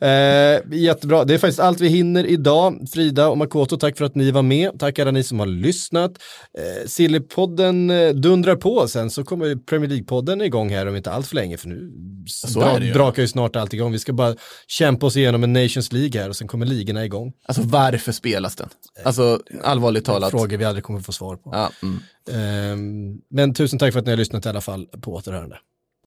[0.00, 2.88] Eh, jättebra, det är faktiskt allt vi hinner idag.
[2.92, 4.78] Frida och Makoto, tack för att ni var med.
[4.78, 6.10] Tack alla ni som har lyssnat.
[6.58, 11.26] Eh, Sillypodden eh, dundrar på sen så kommer Premier League-podden igång här om inte allt
[11.26, 11.92] för länge för nu
[12.26, 12.92] Så det ju.
[12.92, 13.92] brakar ju snart allt igång.
[13.92, 14.34] Vi ska bara
[14.66, 17.32] kämpa oss igenom en Nations League här och sen kommer ligorna igång.
[17.46, 18.68] Alltså varför spelas den?
[19.04, 20.30] Alltså allvarligt talat.
[20.30, 21.50] Frågor vi aldrig kommer få svar på.
[21.52, 22.00] Ja, mm.
[22.28, 25.58] Ehm, men tusen tack för att ni har lyssnat i alla fall på återhörande.